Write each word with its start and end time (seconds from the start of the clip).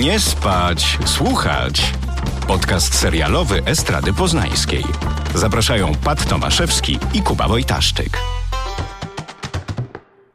Nie 0.00 0.20
spać, 0.20 0.98
słuchać. 1.04 1.92
Podcast 2.46 2.94
serialowy 2.94 3.64
Estrady 3.64 4.12
Poznańskiej. 4.12 4.84
Zapraszają 5.34 5.92
Pat 6.04 6.28
Tomaszewski 6.28 6.98
i 7.14 7.22
Kuba 7.22 7.48
Wojtaszczyk. 7.48 8.18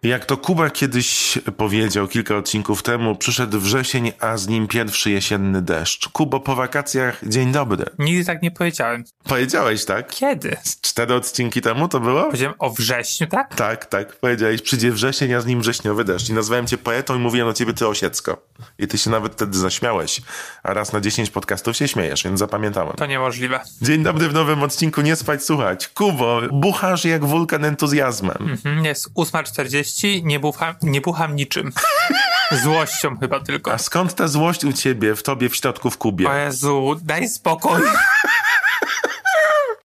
Jak 0.04 0.26
to 0.26 0.38
Kuba 0.38 0.70
kiedyś 0.70 1.40
powiedział 1.58 2.08
kilka 2.08 2.36
odcinków 2.36 2.84
temu, 2.84 3.16
przyszedł 3.16 3.60
wrzesień, 3.60 4.12
a 4.20 4.38
z 4.38 4.48
nim 4.48 4.68
pierwszy 4.68 5.12
jesienny 5.12 5.62
deszcz. 5.62 6.10
Kubo, 6.10 6.40
po 6.40 6.56
wakacjach, 6.56 7.22
dzień 7.28 7.52
dobry. 7.52 7.86
Nigdy 8.00 8.26
tak 8.26 8.42
nie 8.42 8.52
powiedziałem. 8.52 9.04
Powiedziałeś 9.24 9.86
tak? 9.86 10.08
Kiedy? 10.12 10.58
Cztery 10.82 11.14
odcinki 11.14 11.62
temu 11.62 11.88
to 11.88 12.00
było? 12.00 12.24
Powiedziałem 12.24 12.56
o 12.60 12.70
wrześniu, 12.70 13.28
tak? 13.28 13.56
Tak, 13.56 13.86
tak. 13.86 14.16
Powiedziałeś, 14.16 14.62
przyjdzie 14.62 14.92
wrzesień, 14.92 15.34
a 15.34 15.42
z 15.42 15.46
nim 15.46 15.62
wrześniowy 15.62 16.04
deszcz. 16.04 16.30
I 16.30 16.34
nazwałem 16.34 16.68
cię 16.68 16.78
poetą 16.78 17.16
i 17.16 17.20
mówiłem 17.20 17.48
o 17.48 17.54
ciebie 17.54 17.74
ty 17.74 17.88
Osiecko. 17.88 18.46
I 18.80 18.88
ty 18.88 18.98
się 18.98 19.10
nawet 19.10 19.34
wtedy 19.34 19.58
zaśmiałeś. 19.58 20.22
A 20.64 20.74
raz 20.74 20.94
na 20.94 21.02
dziesięć 21.02 21.30
podcastów 21.30 21.78
się 21.78 21.88
śmiejesz, 21.88 22.24
więc 22.24 22.40
zapamiętałem. 22.40 22.96
To 22.96 23.06
niemożliwe. 23.06 23.60
Dzień 23.82 24.04
dobry 24.04 24.30
w 24.30 24.34
nowym 24.34 24.64
odcinku 24.64 25.02
Nie 25.02 25.16
Spać 25.16 25.44
Słuchać. 25.44 25.88
Kubo, 25.88 26.42
buchasz 26.52 27.06
jak 27.06 27.26
wulkan 27.26 27.66
entuzjazmem. 27.66 28.38
Mhm, 28.40 28.86
jest 28.86 29.10
8.40, 29.14 29.87
nie, 30.24 30.40
bucham, 30.40 30.76
nie 30.82 31.02
bucham 31.02 31.36
niczym. 31.36 31.72
Złością 32.64 33.18
chyba 33.18 33.40
tylko. 33.40 33.74
A 33.74 33.78
skąd 33.78 34.14
ta 34.16 34.28
złość 34.28 34.66
u 34.66 34.74
ciebie, 34.74 35.16
w 35.16 35.24
tobie, 35.24 35.50
w 35.50 35.56
środku, 35.56 35.90
w 35.90 35.98
kubie? 35.98 36.30
O 36.30 36.34
Jezu, 36.36 36.96
daj 37.04 37.28
spokój. 37.30 37.82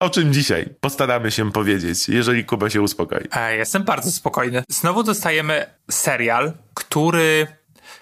O 0.02 0.10
czym 0.10 0.34
dzisiaj 0.34 0.70
postaramy 0.82 1.32
się 1.32 1.52
powiedzieć, 1.52 2.10
jeżeli 2.10 2.46
Kuba 2.46 2.70
się 2.70 2.82
uspokoi. 2.82 3.28
E, 3.32 3.56
Jestem 3.56 3.84
bardzo 3.84 4.12
spokojny. 4.12 4.64
Znowu 4.70 5.04
dostajemy 5.04 5.66
serial, 5.92 6.54
który 6.74 7.48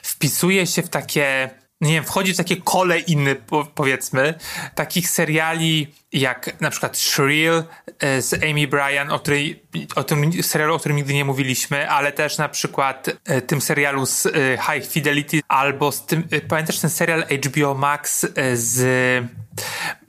wpisuje 0.02 0.68
się 0.68 0.82
w 0.82 0.90
takie, 0.90 1.50
nie 1.82 1.94
wiem, 1.94 2.04
wchodzi 2.04 2.34
w 2.34 2.38
takie 2.38 2.58
kole 2.58 3.00
inne, 3.00 3.36
po, 3.36 3.66
powiedzmy, 3.66 4.34
takich 4.76 5.10
seriali 5.10 5.94
jak 6.14 6.62
na 6.62 6.70
przykład 6.70 6.98
Shrill 6.98 7.64
e, 8.00 8.22
z 8.22 8.34
Amy 8.34 8.68
Bryan, 8.68 9.12
o, 9.12 9.20
której, 9.20 9.64
o 9.96 10.04
tym 10.04 10.44
serialu, 10.44 10.76
o 10.76 10.80
którym 10.80 10.98
nigdy 10.98 11.14
nie 11.14 11.26
mówiliśmy, 11.26 11.90
ale 11.90 12.12
też 12.12 12.38
na 12.38 12.50
przykład 12.50 13.10
e, 13.26 13.42
tym 13.42 13.62
serialu 13.62 14.06
z 14.06 14.26
e, 14.26 14.30
High 14.58 14.92
Fidelity, 14.92 15.42
albo 15.48 15.92
z 15.92 16.06
tym, 16.06 16.28
pamiętasz 16.48 16.80
ten 16.80 16.90
serial 16.90 17.26
HBO 17.46 17.74
Max 17.74 18.26
z 18.54 18.80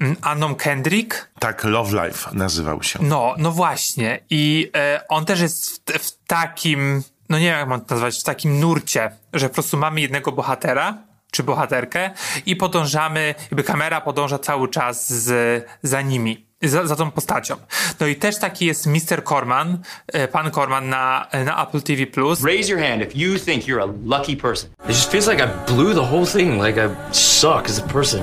mm, 0.00 0.16
Anną 0.20 0.54
Kendrick? 0.54 1.30
Tak, 1.38 1.64
Love 1.64 2.06
Life 2.06 2.30
nazywał 2.32 2.82
się. 2.82 2.98
No, 3.02 3.34
no 3.38 3.52
właśnie. 3.52 4.20
I 4.30 4.72
on 5.08 5.24
też 5.24 5.40
jest 5.40 5.70
w, 5.70 5.98
w 5.98 6.26
takim, 6.26 7.02
no 7.28 7.38
nie 7.38 7.44
wiem 7.44 7.58
jak 7.58 7.68
mam 7.68 7.80
to 7.80 7.94
nazwać, 7.94 8.20
w 8.20 8.24
takim 8.24 8.60
nurcie, 8.60 9.10
że 9.32 9.48
po 9.48 9.54
prostu 9.54 9.76
mamy 9.76 10.00
jednego 10.00 10.32
bohatera, 10.32 11.07
czy 11.30 11.42
bohaterkę 11.42 12.10
i 12.46 12.56
podążamy, 12.56 13.34
jakby 13.42 13.64
kamera 13.64 14.00
podąża 14.00 14.38
cały 14.38 14.68
czas 14.68 15.12
z, 15.12 15.64
za 15.82 16.02
nimi. 16.02 16.48
Za, 16.62 16.86
za 16.86 16.96
tą 16.96 17.10
postacią. 17.10 17.56
No 18.00 18.06
i 18.06 18.16
też 18.16 18.38
taki 18.38 18.66
jest 18.66 18.86
Mr. 18.86 19.24
Corman, 19.24 19.78
e, 20.06 20.28
pan 20.28 20.50
Corman 20.50 20.88
na, 20.88 21.26
na 21.44 21.68
Apple 21.68 21.82
TV+. 21.82 22.06
Raise 22.44 22.72
your 22.72 22.80
hand 22.80 23.02
if 23.02 23.10
you 23.14 23.38
think 23.38 23.66
you're 23.66 23.82
a 23.82 23.94
lucky 24.04 24.36
person. 24.36 24.70
It 24.84 24.88
just 24.88 25.10
feels 25.10 25.28
like 25.28 25.44
I 25.44 25.72
blew 25.72 25.94
the 25.94 26.10
whole 26.12 26.26
thing, 26.26 26.62
like 26.62 26.80
I 26.80 26.88
suck 27.12 27.68
as 27.68 27.78
a 27.78 27.82
person. 27.82 28.20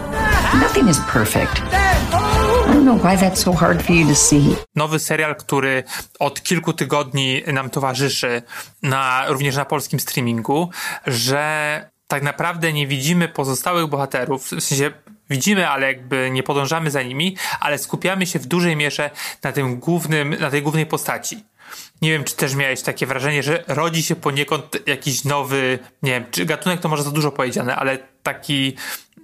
Nothing 0.62 0.90
is 0.90 1.00
perfect. 1.14 1.62
I 2.68 2.74
don't 2.74 2.86
know 2.86 2.98
why 3.04 3.18
that's 3.18 3.44
so 3.44 3.54
hard 3.54 3.82
for 3.82 3.96
you 3.96 4.08
to 4.08 4.16
see. 4.16 4.56
nowy 4.76 5.00
serial, 5.00 5.36
który 5.36 5.84
od 6.20 6.44
kilku 6.44 6.74
tygodni 6.74 7.44
nam 7.54 7.70
towarzyszy, 7.70 8.42
na, 8.84 9.26
również 9.28 9.56
na 9.56 9.66
polskim 9.66 10.00
streamingu, 10.00 10.70
że 11.08 11.90
tak 12.08 12.24
naprawdę 12.24 12.74
nie 12.74 12.88
widzimy 12.88 13.28
pozostałych 13.28 13.88
bohaterów, 13.88 14.46
w 14.46 14.62
sensie 14.62 14.92
widzimy, 15.30 15.70
ale 15.70 15.88
jakby 15.88 16.30
nie 16.32 16.44
podążamy 16.44 16.92
za 16.92 17.04
nimi, 17.04 17.38
ale 17.60 17.78
skupiamy 17.78 18.26
się 18.26 18.40
w 18.40 18.46
dużej 18.46 18.76
mierze 18.76 19.10
na 19.44 19.52
tym 19.52 19.80
głównym, 19.80 20.36
na 20.40 20.52
tej 20.52 20.62
głównej 20.62 20.86
postaci. 20.86 21.44
Nie 22.02 22.12
wiem, 22.12 22.24
czy 22.24 22.36
też 22.36 22.56
miałeś 22.56 22.82
takie 22.82 23.06
wrażenie, 23.06 23.44
że 23.44 23.64
rodzi 23.68 24.04
się 24.04 24.16
poniekąd 24.16 24.88
jakiś 24.88 25.24
nowy, 25.24 25.80
nie 26.04 26.12
wiem, 26.12 26.26
czy 26.32 26.46
gatunek 26.46 26.80
to 26.80 26.90
może 26.90 27.04
za 27.04 27.12
dużo 27.12 27.32
powiedziane, 27.32 27.76
ale 27.76 27.98
taki 28.24 28.76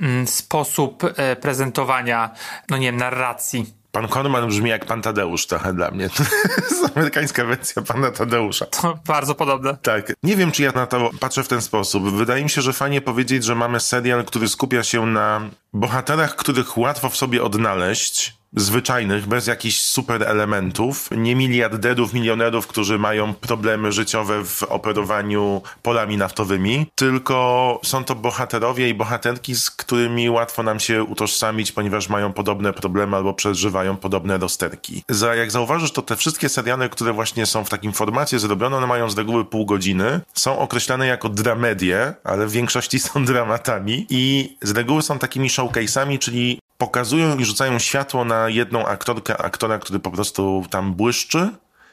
mm, 0.01 0.27
sposób 0.27 1.03
e, 1.03 1.35
prezentowania, 1.35 2.29
no 2.69 2.77
nie 2.77 2.85
wiem, 2.85 2.97
narracji. 2.97 3.80
Pan 3.91 4.07
Korman 4.07 4.47
brzmi 4.47 4.69
jak 4.69 4.85
pan 4.85 5.01
Tadeusz 5.01 5.45
trochę 5.47 5.73
dla 5.73 5.91
mnie. 5.91 6.09
To 6.15 6.23
jest 6.69 6.97
amerykańska 6.97 7.45
wersja 7.45 7.81
pana 7.81 8.11
Tadeusza. 8.11 8.65
To 8.65 8.99
bardzo 9.07 9.35
podobne. 9.35 9.77
Tak. 9.81 10.13
Nie 10.23 10.35
wiem, 10.35 10.51
czy 10.51 10.63
ja 10.63 10.71
na 10.71 10.87
to 10.87 11.09
patrzę 11.19 11.43
w 11.43 11.47
ten 11.47 11.61
sposób. 11.61 12.11
Wydaje 12.11 12.43
mi 12.43 12.49
się, 12.49 12.61
że 12.61 12.73
fajnie 12.73 13.01
powiedzieć, 13.01 13.43
że 13.43 13.55
mamy 13.55 13.79
serial, 13.79 14.25
który 14.25 14.49
skupia 14.49 14.83
się 14.83 15.05
na 15.05 15.41
bohaterach, 15.73 16.35
których 16.35 16.77
łatwo 16.77 17.09
w 17.09 17.17
sobie 17.17 17.43
odnaleźć. 17.43 18.40
Zwyczajnych, 18.55 19.27
bez 19.27 19.47
jakichś 19.47 19.79
super 19.79 20.23
elementów. 20.23 21.09
Nie 21.11 21.35
miliarderów, 21.35 22.13
milionerów, 22.13 22.67
którzy 22.67 22.99
mają 22.99 23.33
problemy 23.33 23.91
życiowe 23.91 24.45
w 24.45 24.63
operowaniu 24.63 25.61
polami 25.81 26.17
naftowymi, 26.17 26.85
tylko 26.95 27.79
są 27.83 28.03
to 28.03 28.15
bohaterowie 28.15 28.89
i 28.89 28.93
bohaterki, 28.93 29.55
z 29.55 29.71
którymi 29.71 30.29
łatwo 30.29 30.63
nam 30.63 30.79
się 30.79 31.03
utożsamić, 31.03 31.71
ponieważ 31.71 32.09
mają 32.09 32.33
podobne 32.33 32.73
problemy 32.73 33.17
albo 33.17 33.33
przeżywają 33.33 33.97
podobne 33.97 34.37
rozterki. 34.37 35.03
Za, 35.09 35.35
jak 35.35 35.51
zauważysz, 35.51 35.91
to 35.91 36.01
te 36.01 36.15
wszystkie 36.15 36.49
seriale, 36.49 36.89
które 36.89 37.13
właśnie 37.13 37.45
są 37.45 37.63
w 37.63 37.69
takim 37.69 37.93
formacie 37.93 38.39
zrobione, 38.39 38.77
one 38.77 38.87
mają 38.87 39.09
z 39.09 39.17
reguły 39.17 39.45
pół 39.45 39.65
godziny, 39.65 40.21
są 40.33 40.59
określane 40.59 41.07
jako 41.07 41.29
dramedie, 41.29 42.13
ale 42.23 42.47
w 42.47 42.51
większości 42.51 42.99
są 43.09 43.25
dramatami 43.25 44.05
i 44.09 44.55
z 44.61 44.71
reguły 44.71 45.01
są 45.01 45.19
takimi 45.19 45.49
showcase'ami, 45.49 46.19
czyli 46.19 46.59
pokazują 46.81 47.37
i 47.37 47.45
rzucają 47.45 47.79
światło 47.79 48.25
na 48.25 48.49
jedną 48.49 48.85
aktorkę, 48.85 49.37
aktora, 49.37 49.79
który 49.79 49.99
po 49.99 50.11
prostu 50.11 50.63
tam 50.69 50.93
błyszczy 50.93 51.49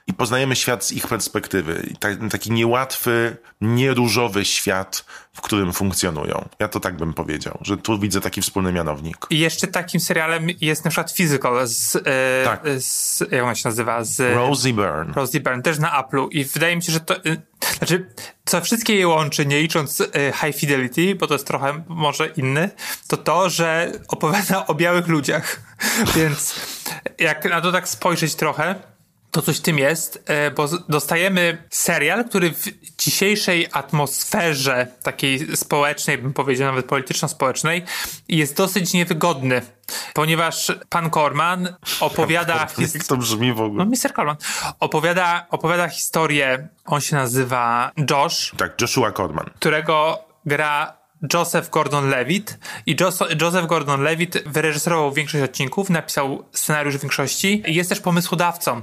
i 0.08 0.12
poznajemy 0.12 0.56
świat 0.56 0.84
z 0.84 0.92
ich 0.92 1.06
perspektywy. 1.06 1.94
Taki 2.30 2.52
niełatwy, 2.52 3.36
nieróżowy 3.60 4.44
świat, 4.44 5.04
w 5.32 5.40
którym 5.40 5.72
funkcjonują. 5.72 6.48
Ja 6.58 6.68
to 6.68 6.80
tak 6.80 6.96
bym 6.96 7.14
powiedział, 7.14 7.58
że 7.62 7.76
tu 7.76 7.98
widzę 7.98 8.20
taki 8.20 8.42
wspólny 8.42 8.72
mianownik. 8.72 9.16
I 9.30 9.38
jeszcze 9.38 9.66
takim 9.66 10.00
serialem 10.00 10.46
jest 10.60 10.84
na 10.84 10.90
przykład 10.90 11.12
Physical 11.12 11.66
z, 11.68 11.96
e, 11.96 12.44
Tak. 12.44 12.62
z 12.78 13.20
jak 13.30 13.44
on 13.44 13.54
się 13.54 13.68
nazywa? 13.68 14.04
Z 14.04 14.34
Rosie 14.34 14.72
Byrne. 14.72 15.12
Rosie 15.12 15.40
Byrne, 15.40 15.62
też 15.62 15.78
na 15.78 16.02
Apple'u 16.02 16.28
i 16.30 16.44
wydaje 16.44 16.76
mi 16.76 16.82
się, 16.82 16.92
że 16.92 17.00
to, 17.00 17.16
e, 17.16 17.36
znaczy, 17.78 18.10
co 18.44 18.60
wszystkie 18.60 18.96
je 18.96 19.08
łączy, 19.08 19.46
nie 19.46 19.60
licząc 19.60 20.00
e, 20.00 20.06
High 20.32 20.56
Fidelity, 20.56 21.14
bo 21.14 21.26
to 21.26 21.34
jest 21.34 21.46
trochę 21.46 21.82
może 21.88 22.26
inny, 22.26 22.70
to 23.08 23.16
to, 23.16 23.50
że 23.50 23.92
opowiada 24.08 24.66
o 24.66 24.74
białych 24.74 25.08
ludziach. 25.08 25.60
Więc 26.16 26.54
jak 27.18 27.44
na 27.44 27.60
to 27.60 27.72
tak 27.72 27.88
spojrzeć 27.88 28.34
trochę, 28.34 28.74
to 29.30 29.42
coś 29.42 29.56
w 29.58 29.60
tym 29.60 29.78
jest, 29.78 30.22
e, 30.26 30.50
bo 30.50 30.68
dostajemy 30.88 31.62
serial, 31.70 32.24
który 32.28 32.50
w 32.50 32.64
dzisiejszej 32.98 33.66
atmosferze 33.72 34.86
takiej 35.02 35.56
społecznej, 35.56 36.18
bym 36.18 36.32
powiedział 36.32 36.66
nawet 36.68 36.86
polityczno-społecznej, 36.86 37.82
jest 38.28 38.56
dosyć 38.56 38.92
niewygodny, 38.92 39.62
ponieważ 40.14 40.72
pan 40.88 41.10
Corman 41.10 41.74
opowiada... 42.00 42.66
his- 42.66 42.94
Jak 42.94 43.04
to 43.04 43.16
brzmi 43.16 43.52
w 43.52 43.60
ogóle? 43.60 43.84
no, 43.84 43.90
Mr. 43.90 44.14
Corman 44.16 44.36
opowiada, 44.80 45.46
opowiada 45.50 45.88
historię, 45.88 46.68
on 46.86 47.00
się 47.00 47.16
nazywa 47.16 47.90
Josh, 48.10 48.52
Tak, 48.56 48.80
Joshua 48.80 49.12
Corman. 49.12 49.50
którego 49.54 50.18
gra 50.46 50.98
Joseph 51.34 51.70
Gordon-Levitt 51.70 52.58
i 52.86 52.96
Jos- 52.96 53.40
Joseph 53.42 53.66
Gordon-Levitt 53.66 54.38
wyreżyserował 54.46 55.12
większość 55.12 55.44
odcinków, 55.44 55.90
napisał 55.90 56.44
scenariusz 56.52 56.96
w 56.96 57.00
większości 57.00 57.62
i 57.66 57.74
jest 57.74 57.88
też 57.90 58.00
pomysłodawcą 58.00 58.82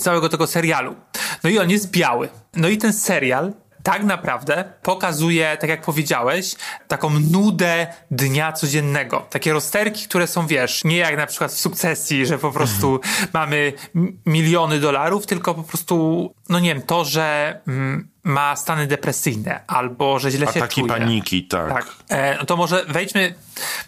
całego 0.00 0.28
tego 0.28 0.46
serialu. 0.46 0.96
No 1.44 1.50
i 1.50 1.58
on 1.58 1.70
jest 1.70 1.90
biały. 1.90 2.28
No 2.56 2.68
i 2.68 2.78
ten 2.78 2.92
serial 2.92 3.52
tak 3.82 4.04
naprawdę 4.04 4.64
pokazuje, 4.82 5.56
tak 5.60 5.70
jak 5.70 5.82
powiedziałeś, 5.82 6.54
taką 6.88 7.10
nudę 7.10 7.86
dnia 8.10 8.52
codziennego. 8.52 9.26
Takie 9.30 9.52
rozterki, 9.52 10.04
które 10.08 10.26
są, 10.26 10.46
wiesz, 10.46 10.84
nie 10.84 10.96
jak 10.96 11.16
na 11.16 11.26
przykład 11.26 11.52
w 11.52 11.60
sukcesji, 11.60 12.26
że 12.26 12.38
po 12.38 12.52
prostu 12.52 13.00
mamy 13.32 13.72
m- 13.96 14.18
miliony 14.26 14.80
dolarów, 14.80 15.26
tylko 15.26 15.54
po 15.54 15.62
prostu, 15.62 16.34
no 16.48 16.58
nie 16.58 16.74
wiem, 16.74 16.82
to, 16.82 17.04
że 17.04 17.60
mm, 17.68 18.08
ma 18.24 18.56
stany 18.56 18.86
depresyjne 18.86 19.60
albo 19.66 20.18
że 20.18 20.30
źle 20.30 20.46
się 20.46 20.58
Ataki 20.60 20.80
czuje. 20.80 20.92
paniki, 20.92 21.44
tak. 21.44 21.68
Tak. 21.72 21.86
E, 22.08 22.36
no 22.38 22.44
to 22.46 22.56
może 22.56 22.84
wejdźmy 22.88 23.34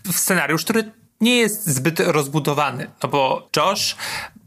w 0.05 0.12
scenariusz, 0.19 0.64
który 0.64 0.93
nie 1.20 1.37
jest 1.37 1.67
zbyt 1.70 2.00
rozbudowany, 2.00 2.90
no 3.02 3.08
bo 3.08 3.49
Josh 3.56 3.96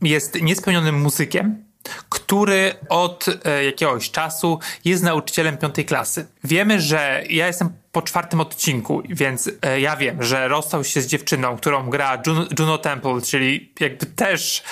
jest 0.02 0.42
niespełnionym 0.42 1.02
muzykiem, 1.02 1.72
który 2.10 2.74
od 2.90 3.26
e, 3.46 3.64
jakiegoś 3.64 4.12
czasu 4.12 4.60
jest 4.86 5.04
nauczycielem 5.04 5.58
piątej 5.58 5.86
klasy. 5.86 6.28
Wiemy, 6.44 6.82
że 6.82 7.24
ja 7.30 7.48
jestem 7.48 7.70
po 7.92 8.02
czwartym 8.02 8.42
odcinku, 8.42 9.04
więc 9.10 9.52
e, 9.62 9.82
ja 9.82 9.96
wiem, 9.96 10.24
że 10.24 10.48
rozstał 10.48 10.84
się 10.84 11.02
z 11.02 11.08
dziewczyną, 11.08 11.58
którą 11.58 11.90
gra 11.90 12.22
Juno, 12.60 12.78
Temple, 12.78 13.22
czyli 13.22 13.74
jakby 13.80 14.06
też 14.06 14.64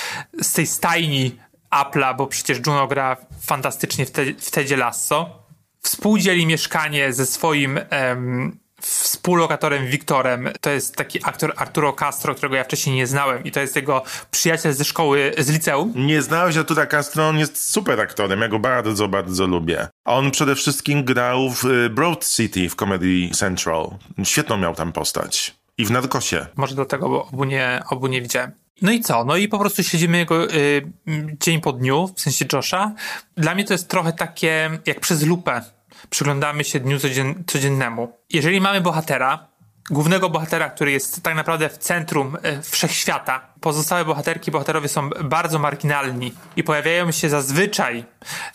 z 0.41 0.53
tej 0.53 0.67
stajni 0.67 1.39
Apple'a, 1.71 2.17
bo 2.17 2.27
przecież 2.27 2.57
Juno 2.67 2.87
gra 2.87 3.17
fantastycznie 3.41 4.05
w, 4.05 4.11
te, 4.11 4.25
w 4.33 4.51
Tedzie 4.51 4.77
Lasso. 4.77 5.43
Współdzieli 5.81 6.45
mieszkanie 6.45 7.13
ze 7.13 7.25
swoim 7.25 7.79
em, 7.89 8.59
współlokatorem 8.81 9.87
Wiktorem 9.87 10.49
to 10.61 10.69
jest 10.69 10.95
taki 10.95 11.19
aktor 11.23 11.53
Arturo 11.55 11.93
Castro, 11.93 12.35
którego 12.35 12.55
ja 12.55 12.63
wcześniej 12.63 12.95
nie 12.95 13.07
znałem 13.07 13.43
i 13.43 13.51
to 13.51 13.59
jest 13.59 13.75
jego 13.75 14.03
przyjaciel 14.31 14.73
ze 14.73 14.85
szkoły, 14.85 15.33
z 15.37 15.49
liceum. 15.49 15.93
Nie 15.95 16.21
znałeś 16.21 16.57
Artura 16.57 16.85
Castro, 16.85 17.27
on 17.27 17.37
jest 17.37 17.69
super 17.71 18.01
aktorem, 18.01 18.41
ja 18.41 18.47
go 18.47 18.59
bardzo, 18.59 19.07
bardzo 19.07 19.47
lubię. 19.47 19.87
A 20.05 20.13
on 20.13 20.31
przede 20.31 20.55
wszystkim 20.55 21.03
grał 21.03 21.49
w 21.49 21.65
y, 21.65 21.89
Broad 21.89 22.27
City 22.27 22.69
w 22.69 22.75
Comedy 22.75 23.29
Central. 23.33 23.89
Świetną 24.23 24.57
miał 24.57 24.75
tam 24.75 24.91
postać. 24.91 25.55
I 25.77 25.85
w 25.85 25.91
Narkosie. 25.91 26.45
Może 26.55 26.75
dlatego, 26.75 27.09
bo 27.09 27.25
obu 27.25 27.43
nie, 27.43 27.83
obu 27.89 28.07
nie 28.07 28.21
widziałem. 28.21 28.51
No 28.81 28.91
i 28.91 29.01
co? 29.01 29.25
No 29.25 29.35
i 29.35 29.47
po 29.47 29.59
prostu 29.59 29.83
śledzimy 29.83 30.17
jego 30.17 30.53
y, 30.53 30.87
dzień 31.39 31.61
po 31.61 31.73
dniu, 31.73 32.09
w 32.15 32.21
sensie 32.21 32.45
Josha. 32.53 32.91
Dla 33.37 33.55
mnie 33.55 33.65
to 33.65 33.73
jest 33.73 33.87
trochę 33.87 34.13
takie 34.13 34.69
jak 34.85 34.99
przez 34.99 35.23
lupę. 35.23 35.61
Przyglądamy 36.09 36.63
się 36.63 36.79
dniu 36.79 36.99
codzien, 36.99 37.43
codziennemu. 37.47 38.17
Jeżeli 38.29 38.61
mamy 38.61 38.81
bohatera, 38.81 39.47
głównego 39.89 40.29
bohatera, 40.29 40.69
który 40.69 40.91
jest 40.91 41.23
tak 41.23 41.35
naprawdę 41.35 41.69
w 41.69 41.77
centrum 41.77 42.35
y, 42.35 42.61
wszechświata, 42.61 43.53
pozostałe 43.61 44.05
bohaterki, 44.05 44.51
bohaterowie 44.51 44.87
są 44.87 45.09
bardzo 45.09 45.59
marginalni 45.59 46.33
i 46.55 46.63
pojawiają 46.63 47.11
się 47.11 47.29
zazwyczaj 47.29 48.05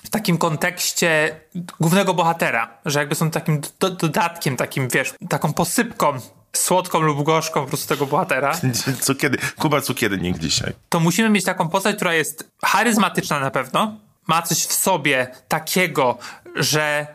w 0.04 0.10
takim 0.10 0.38
kontekście 0.38 1.40
głównego 1.80 2.14
bohatera, 2.14 2.78
że 2.84 2.98
jakby 2.98 3.14
są 3.14 3.30
takim 3.30 3.60
do, 3.80 3.90
dodatkiem, 3.90 4.56
takim 4.56 4.88
wiesz, 4.88 5.14
taką 5.28 5.52
posypką 5.52 6.18
słodką 6.52 7.00
lub 7.00 7.22
gorzką 7.22 7.60
po 7.60 7.66
prostu 7.66 7.88
tego 7.88 8.06
bohatera. 8.06 8.52
Cukier, 9.00 9.38
Kuba 9.56 9.80
cukiernik 9.80 10.38
dzisiaj. 10.38 10.72
To 10.88 11.00
musimy 11.00 11.30
mieć 11.30 11.44
taką 11.44 11.68
postać, 11.68 11.96
która 11.96 12.14
jest 12.14 12.50
charyzmatyczna 12.64 13.40
na 13.40 13.50
pewno, 13.50 13.96
ma 14.26 14.42
coś 14.42 14.58
w 14.64 14.72
sobie 14.72 15.26
takiego, 15.48 16.18
że 16.56 17.06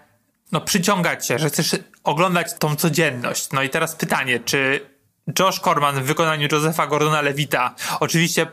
no 0.52 0.62
przyciąga 0.62 1.16
cię, 1.18 1.40
że 1.40 1.50
chcesz 1.50 1.76
oglądać 2.04 2.54
tą 2.54 2.76
codzienność. 2.76 3.52
No 3.52 3.64
i 3.64 3.70
teraz 3.70 3.96
pytanie, 3.96 4.40
czy 4.40 4.90
Josh 5.40 5.60
Corman 5.60 6.04
w 6.04 6.06
wykonaniu 6.06 6.48
Josepha 6.52 6.88
Gordona 6.88 7.22
Levita. 7.22 7.76
Oczywiście 8.00 8.48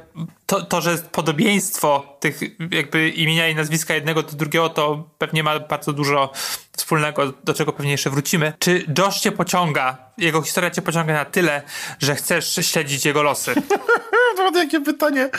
to, 0.46 0.62
to, 0.62 0.80
że 0.80 0.98
podobieństwo 0.98 2.16
tych 2.20 2.40
jakby 2.70 3.08
imienia 3.08 3.48
i 3.48 3.54
nazwiska 3.54 3.94
jednego 3.94 4.22
do 4.22 4.32
drugiego, 4.32 4.68
to 4.68 5.08
pewnie 5.18 5.42
ma 5.42 5.60
bardzo 5.60 5.92
dużo 5.92 6.32
wspólnego, 6.76 7.32
do 7.44 7.54
czego 7.54 7.72
pewnie 7.72 7.92
jeszcze 7.92 8.10
wrócimy. 8.10 8.52
Czy 8.58 8.84
Josh 8.98 9.20
cię 9.20 9.32
pociąga, 9.32 9.96
jego 10.18 10.42
historia 10.42 10.70
cię 10.70 10.82
pociąga 10.82 11.12
na 11.12 11.24
tyle, 11.24 11.62
że 11.98 12.14
chcesz 12.14 12.54
śledzić 12.62 13.04
jego 13.04 13.22
losy? 13.22 13.54
to 14.52 14.58
jakie 14.58 14.80
pytanie. 14.80 15.30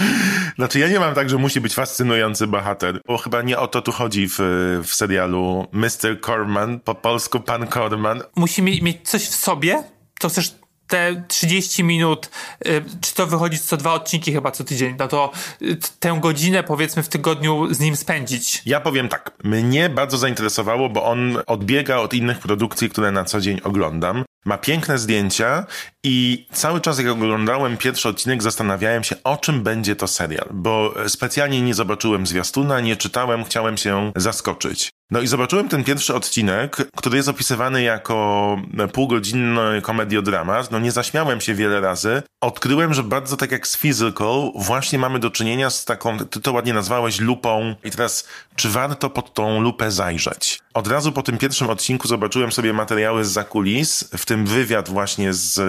Znaczy, 0.56 0.80
ja 0.80 0.88
nie 0.88 1.00
mam 1.00 1.16
tak, 1.16 1.30
że 1.30 1.38
musi 1.38 1.62
być 1.62 1.74
fascynujący 1.74 2.48
bohater, 2.48 3.01
bo 3.06 3.18
chyba 3.18 3.42
nie 3.42 3.60
o 3.60 3.68
to 3.68 3.81
tu 3.81 3.92
chodzi 3.92 4.28
w, 4.30 4.38
w 4.83 4.95
serialu 4.95 5.68
Mr. 5.72 6.22
Corman, 6.22 6.80
po 6.80 6.95
polsku 6.95 7.40
Pan 7.40 7.68
Corman. 7.68 8.24
Musi 8.36 8.62
mieć 8.62 9.10
coś 9.10 9.24
w 9.24 9.36
sobie, 9.36 9.83
co 10.19 10.30
chcesz 10.30 10.56
te 10.88 11.24
30 11.28 11.84
minut, 11.84 12.30
y, 12.68 12.84
czy 13.01 13.16
to 13.16 13.28
wychodzi 13.28 13.60
co 13.60 13.78
dwa 13.78 13.94
odcinki 13.94 14.34
chyba 14.34 14.51
co 14.51 14.63
tydzień, 14.63 14.95
no 15.00 15.07
to 15.07 15.31
y, 15.62 15.78
tę 16.00 16.18
godzinę 16.22 16.63
powiedzmy 16.63 17.04
w 17.04 17.10
tygodniu 17.10 17.74
z 17.74 17.80
nim 17.80 17.95
spędzić. 17.95 18.62
Ja 18.66 18.80
powiem 18.80 19.10
tak, 19.10 19.31
mnie 19.44 19.89
bardzo 19.89 20.18
zainteresowało, 20.18 20.89
bo 20.89 21.06
on 21.06 21.38
odbiega 21.48 21.98
od 21.98 22.13
innych 22.13 22.39
produkcji, 22.39 22.89
które 22.89 23.12
na 23.12 23.24
co 23.24 23.42
dzień 23.42 23.62
oglądam. 23.63 24.25
Ma 24.45 24.57
piękne 24.57 24.98
zdjęcia 24.98 25.66
i 26.04 26.48
cały 26.51 26.81
czas 26.81 27.00
jak 27.00 27.07
oglądałem 27.07 27.78
pierwszy 27.78 28.10
odcinek 28.10 28.44
zastanawiałem 28.44 29.04
się 29.04 29.16
o 29.24 29.38
czym 29.38 29.63
będzie 29.63 29.95
to 29.95 30.07
serial, 30.07 30.48
bo 30.51 30.94
specjalnie 31.07 31.62
nie 31.62 31.74
zobaczyłem 31.74 32.28
zwiastuna, 32.28 32.80
nie 32.80 32.95
czytałem, 32.95 33.45
chciałem 33.45 33.78
się 33.78 34.12
zaskoczyć. 34.16 34.90
No 35.12 35.21
i 35.21 35.27
zobaczyłem 35.27 35.69
ten 35.69 35.83
pierwszy 35.83 36.15
odcinek, 36.15 36.77
który 36.95 37.18
jest 37.18 37.30
opisywany 37.30 37.81
jako 37.81 38.57
półgodzinny 38.94 39.81
komediodramat. 39.81 40.71
No 40.71 40.80
nie 40.80 40.92
zaśmiałem 40.92 41.42
się 41.42 41.54
wiele 41.54 41.81
razy. 41.81 42.24
Odkryłem, 42.42 42.94
że 42.94 43.04
bardzo 43.04 43.38
tak 43.38 43.51
jak 43.51 43.68
z 43.68 43.77
Physical, 43.77 44.51
właśnie 44.56 45.00
mamy 45.00 45.19
do 45.19 45.30
czynienia 45.30 45.69
z 45.69 45.86
taką, 45.86 46.19
ty 46.19 46.42
to 46.42 46.51
ładnie 46.54 46.74
nazwałeś, 46.74 47.19
lupą. 47.19 47.75
I 47.83 47.92
teraz, 47.92 48.27
czy 48.56 48.69
warto 48.69 49.09
pod 49.09 49.33
tą 49.33 49.62
lupę 49.62 49.92
zajrzeć? 49.92 50.59
Od 50.74 50.88
razu 50.88 51.12
po 51.12 51.24
tym 51.24 51.38
pierwszym 51.38 51.69
odcinku 51.69 52.07
zobaczyłem 52.07 52.51
sobie 52.51 52.74
materiały 52.74 53.25
z 53.25 53.31
zakulis, 53.31 54.09
w 54.18 54.25
tym 54.25 54.45
wywiad 54.45 54.89
właśnie 54.89 55.33
z 55.33 55.59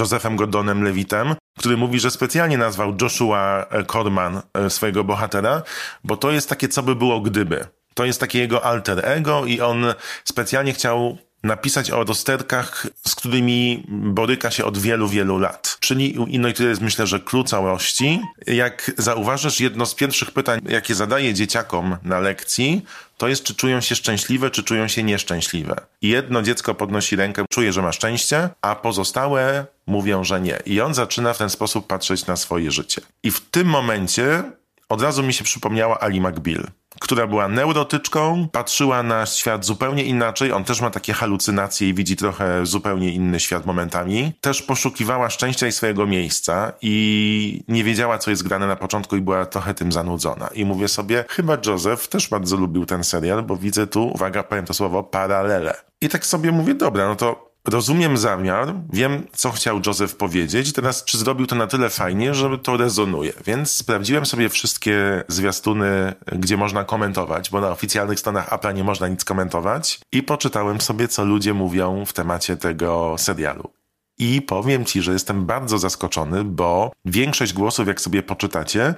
Josephem 0.00 0.36
Gordonem 0.36 0.84
Levitem, 0.84 1.34
który 1.58 1.76
mówi, 1.76 2.00
że 2.00 2.10
specjalnie 2.10 2.58
nazwał 2.58 2.94
Joshua 3.02 3.66
Corman 3.92 4.42
e, 4.54 4.70
swojego 4.70 5.04
bohatera, 5.04 5.62
bo 6.04 6.16
to 6.16 6.30
jest 6.30 6.48
takie, 6.48 6.68
co 6.68 6.82
by 6.82 6.96
było 6.96 7.20
gdyby. 7.20 7.77
To 7.98 8.04
jest 8.04 8.20
takie 8.20 8.38
jego 8.38 8.64
alter 8.64 9.06
ego 9.06 9.46
i 9.46 9.60
on 9.60 9.94
specjalnie 10.24 10.72
chciał 10.72 11.18
napisać 11.42 11.90
o 11.90 12.04
rozterkach, 12.04 12.86
z 13.06 13.14
którymi 13.14 13.84
boryka 13.88 14.50
się 14.50 14.64
od 14.64 14.78
wielu, 14.78 15.08
wielu 15.08 15.38
lat. 15.38 15.76
Czyli, 15.80 16.14
no 16.38 16.48
i 16.48 16.54
to 16.54 16.62
jest 16.62 16.80
myślę, 16.80 17.06
że 17.06 17.20
klucz 17.20 17.48
całości. 17.48 18.20
Jak 18.46 18.90
zauważysz, 18.98 19.60
jedno 19.60 19.86
z 19.86 19.94
pierwszych 19.94 20.30
pytań, 20.30 20.60
jakie 20.68 20.94
zadaję 20.94 21.34
dzieciakom 21.34 21.96
na 22.02 22.20
lekcji, 22.20 22.84
to 23.16 23.28
jest, 23.28 23.44
czy 23.44 23.54
czują 23.54 23.80
się 23.80 23.94
szczęśliwe, 23.94 24.50
czy 24.50 24.62
czują 24.62 24.88
się 24.88 25.02
nieszczęśliwe. 25.02 25.76
Jedno 26.02 26.42
dziecko 26.42 26.74
podnosi 26.74 27.16
rękę, 27.16 27.44
czuje, 27.50 27.72
że 27.72 27.82
ma 27.82 27.92
szczęście, 27.92 28.48
a 28.62 28.74
pozostałe 28.74 29.66
mówią, 29.86 30.24
że 30.24 30.40
nie. 30.40 30.58
I 30.66 30.80
on 30.80 30.94
zaczyna 30.94 31.32
w 31.32 31.38
ten 31.38 31.50
sposób 31.50 31.86
patrzeć 31.86 32.26
na 32.26 32.36
swoje 32.36 32.70
życie. 32.70 33.00
I 33.22 33.30
w 33.30 33.40
tym 33.40 33.66
momencie 33.66 34.42
od 34.88 35.02
razu 35.02 35.22
mi 35.22 35.32
się 35.32 35.44
przypomniała 35.44 36.00
Ali 36.00 36.20
McBeal 36.20 36.70
która 37.00 37.26
była 37.26 37.48
neurotyczką, 37.48 38.48
patrzyła 38.52 39.02
na 39.02 39.26
świat 39.26 39.64
zupełnie 39.64 40.04
inaczej. 40.04 40.52
On 40.52 40.64
też 40.64 40.80
ma 40.80 40.90
takie 40.90 41.12
halucynacje 41.12 41.88
i 41.88 41.94
widzi 41.94 42.16
trochę 42.16 42.66
zupełnie 42.66 43.12
inny 43.12 43.40
świat 43.40 43.66
momentami. 43.66 44.32
Też 44.40 44.62
poszukiwała 44.62 45.30
szczęścia 45.30 45.66
i 45.66 45.72
swojego 45.72 46.06
miejsca 46.06 46.72
i 46.82 47.64
nie 47.68 47.84
wiedziała, 47.84 48.18
co 48.18 48.30
jest 48.30 48.42
grane 48.42 48.66
na 48.66 48.76
początku 48.76 49.16
i 49.16 49.20
była 49.20 49.46
trochę 49.46 49.74
tym 49.74 49.92
zanudzona. 49.92 50.48
I 50.54 50.64
mówię 50.64 50.88
sobie, 50.88 51.24
chyba 51.28 51.58
Joseph 51.66 52.08
też 52.08 52.28
bardzo 52.28 52.56
lubił 52.56 52.86
ten 52.86 53.04
serial, 53.04 53.42
bo 53.42 53.56
widzę 53.56 53.86
tu, 53.86 54.08
uwaga, 54.08 54.42
powiem 54.42 54.64
to 54.64 54.74
słowo, 54.74 55.02
paralele. 55.02 55.74
I 56.00 56.08
tak 56.08 56.26
sobie 56.26 56.52
mówię, 56.52 56.74
dobra, 56.74 57.08
no 57.08 57.16
to 57.16 57.47
rozumiem 57.68 58.16
zamiar, 58.16 58.74
wiem, 58.92 59.26
co 59.32 59.50
chciał 59.50 59.80
Joseph 59.86 60.16
powiedzieć, 60.16 60.72
teraz 60.72 61.04
czy 61.04 61.18
zrobił 61.18 61.46
to 61.46 61.56
na 61.56 61.66
tyle 61.66 61.90
fajnie, 61.90 62.34
żeby 62.34 62.58
to 62.58 62.76
rezonuje. 62.76 63.32
Więc 63.46 63.70
sprawdziłem 63.70 64.26
sobie 64.26 64.48
wszystkie 64.48 65.24
zwiastuny, 65.28 66.14
gdzie 66.32 66.56
można 66.56 66.84
komentować, 66.84 67.50
bo 67.50 67.60
na 67.60 67.70
oficjalnych 67.70 68.20
stronach 68.20 68.52
Apple 68.52 68.74
nie 68.74 68.84
można 68.84 69.08
nic 69.08 69.24
komentować 69.24 70.00
i 70.12 70.22
poczytałem 70.22 70.80
sobie, 70.80 71.08
co 71.08 71.24
ludzie 71.24 71.54
mówią 71.54 72.04
w 72.06 72.12
temacie 72.12 72.56
tego 72.56 73.14
serialu. 73.18 73.70
I 74.18 74.42
powiem 74.42 74.84
ci, 74.84 75.02
że 75.02 75.12
jestem 75.12 75.46
bardzo 75.46 75.78
zaskoczony, 75.78 76.44
bo 76.44 76.92
większość 77.04 77.52
głosów, 77.52 77.88
jak 77.88 78.00
sobie 78.00 78.22
poczytacie, 78.22 78.94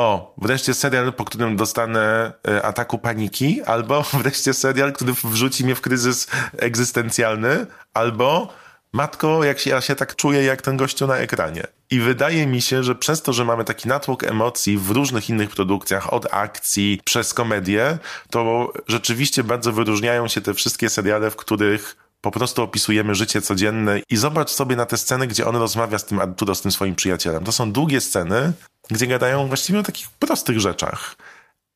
o, 0.00 0.34
wreszcie 0.38 0.74
serial, 0.74 1.12
po 1.12 1.24
którym 1.24 1.56
dostanę 1.56 2.32
e, 2.48 2.62
ataku 2.62 2.98
paniki, 2.98 3.62
albo 3.62 4.02
wreszcie 4.22 4.54
serial, 4.54 4.92
który 4.92 5.12
wrzuci 5.24 5.64
mnie 5.64 5.74
w 5.74 5.80
kryzys 5.80 6.26
egzystencjalny, 6.58 7.66
albo 7.94 8.52
matko, 8.92 9.44
jak 9.44 9.58
się, 9.58 9.70
ja 9.70 9.80
się 9.80 9.96
tak 9.96 10.16
czuję 10.16 10.44
jak 10.44 10.62
ten 10.62 10.76
gościu 10.76 11.06
na 11.06 11.16
ekranie. 11.16 11.66
I 11.90 12.00
wydaje 12.00 12.46
mi 12.46 12.62
się, 12.62 12.82
że 12.82 12.94
przez 12.94 13.22
to, 13.22 13.32
że 13.32 13.44
mamy 13.44 13.64
taki 13.64 13.88
natłok 13.88 14.24
emocji 14.24 14.78
w 14.78 14.90
różnych 14.90 15.30
innych 15.30 15.50
produkcjach, 15.50 16.12
od 16.12 16.34
akcji 16.34 17.00
przez 17.04 17.34
komedię, 17.34 17.98
to 18.30 18.72
rzeczywiście 18.88 19.44
bardzo 19.44 19.72
wyróżniają 19.72 20.28
się 20.28 20.40
te 20.40 20.54
wszystkie 20.54 20.90
seriale, 20.90 21.30
w 21.30 21.36
których 21.36 21.96
po 22.20 22.30
prostu 22.30 22.62
opisujemy 22.62 23.14
życie 23.14 23.42
codzienne 23.42 24.00
i 24.10 24.16
zobacz 24.16 24.50
sobie 24.50 24.76
na 24.76 24.86
te 24.86 24.96
sceny, 24.96 25.26
gdzie 25.26 25.46
on 25.46 25.56
rozmawia 25.56 25.98
z 25.98 26.04
tym 26.04 26.18
Arturo, 26.18 26.54
z 26.54 26.62
tym 26.62 26.72
swoim 26.72 26.94
przyjacielem. 26.94 27.44
To 27.44 27.52
są 27.52 27.72
długie 27.72 28.00
sceny, 28.00 28.52
gdzie 28.90 29.06
gadają 29.06 29.48
właściwie 29.48 29.78
o 29.78 29.82
takich 29.82 30.10
prostych 30.10 30.60
rzeczach. 30.60 31.16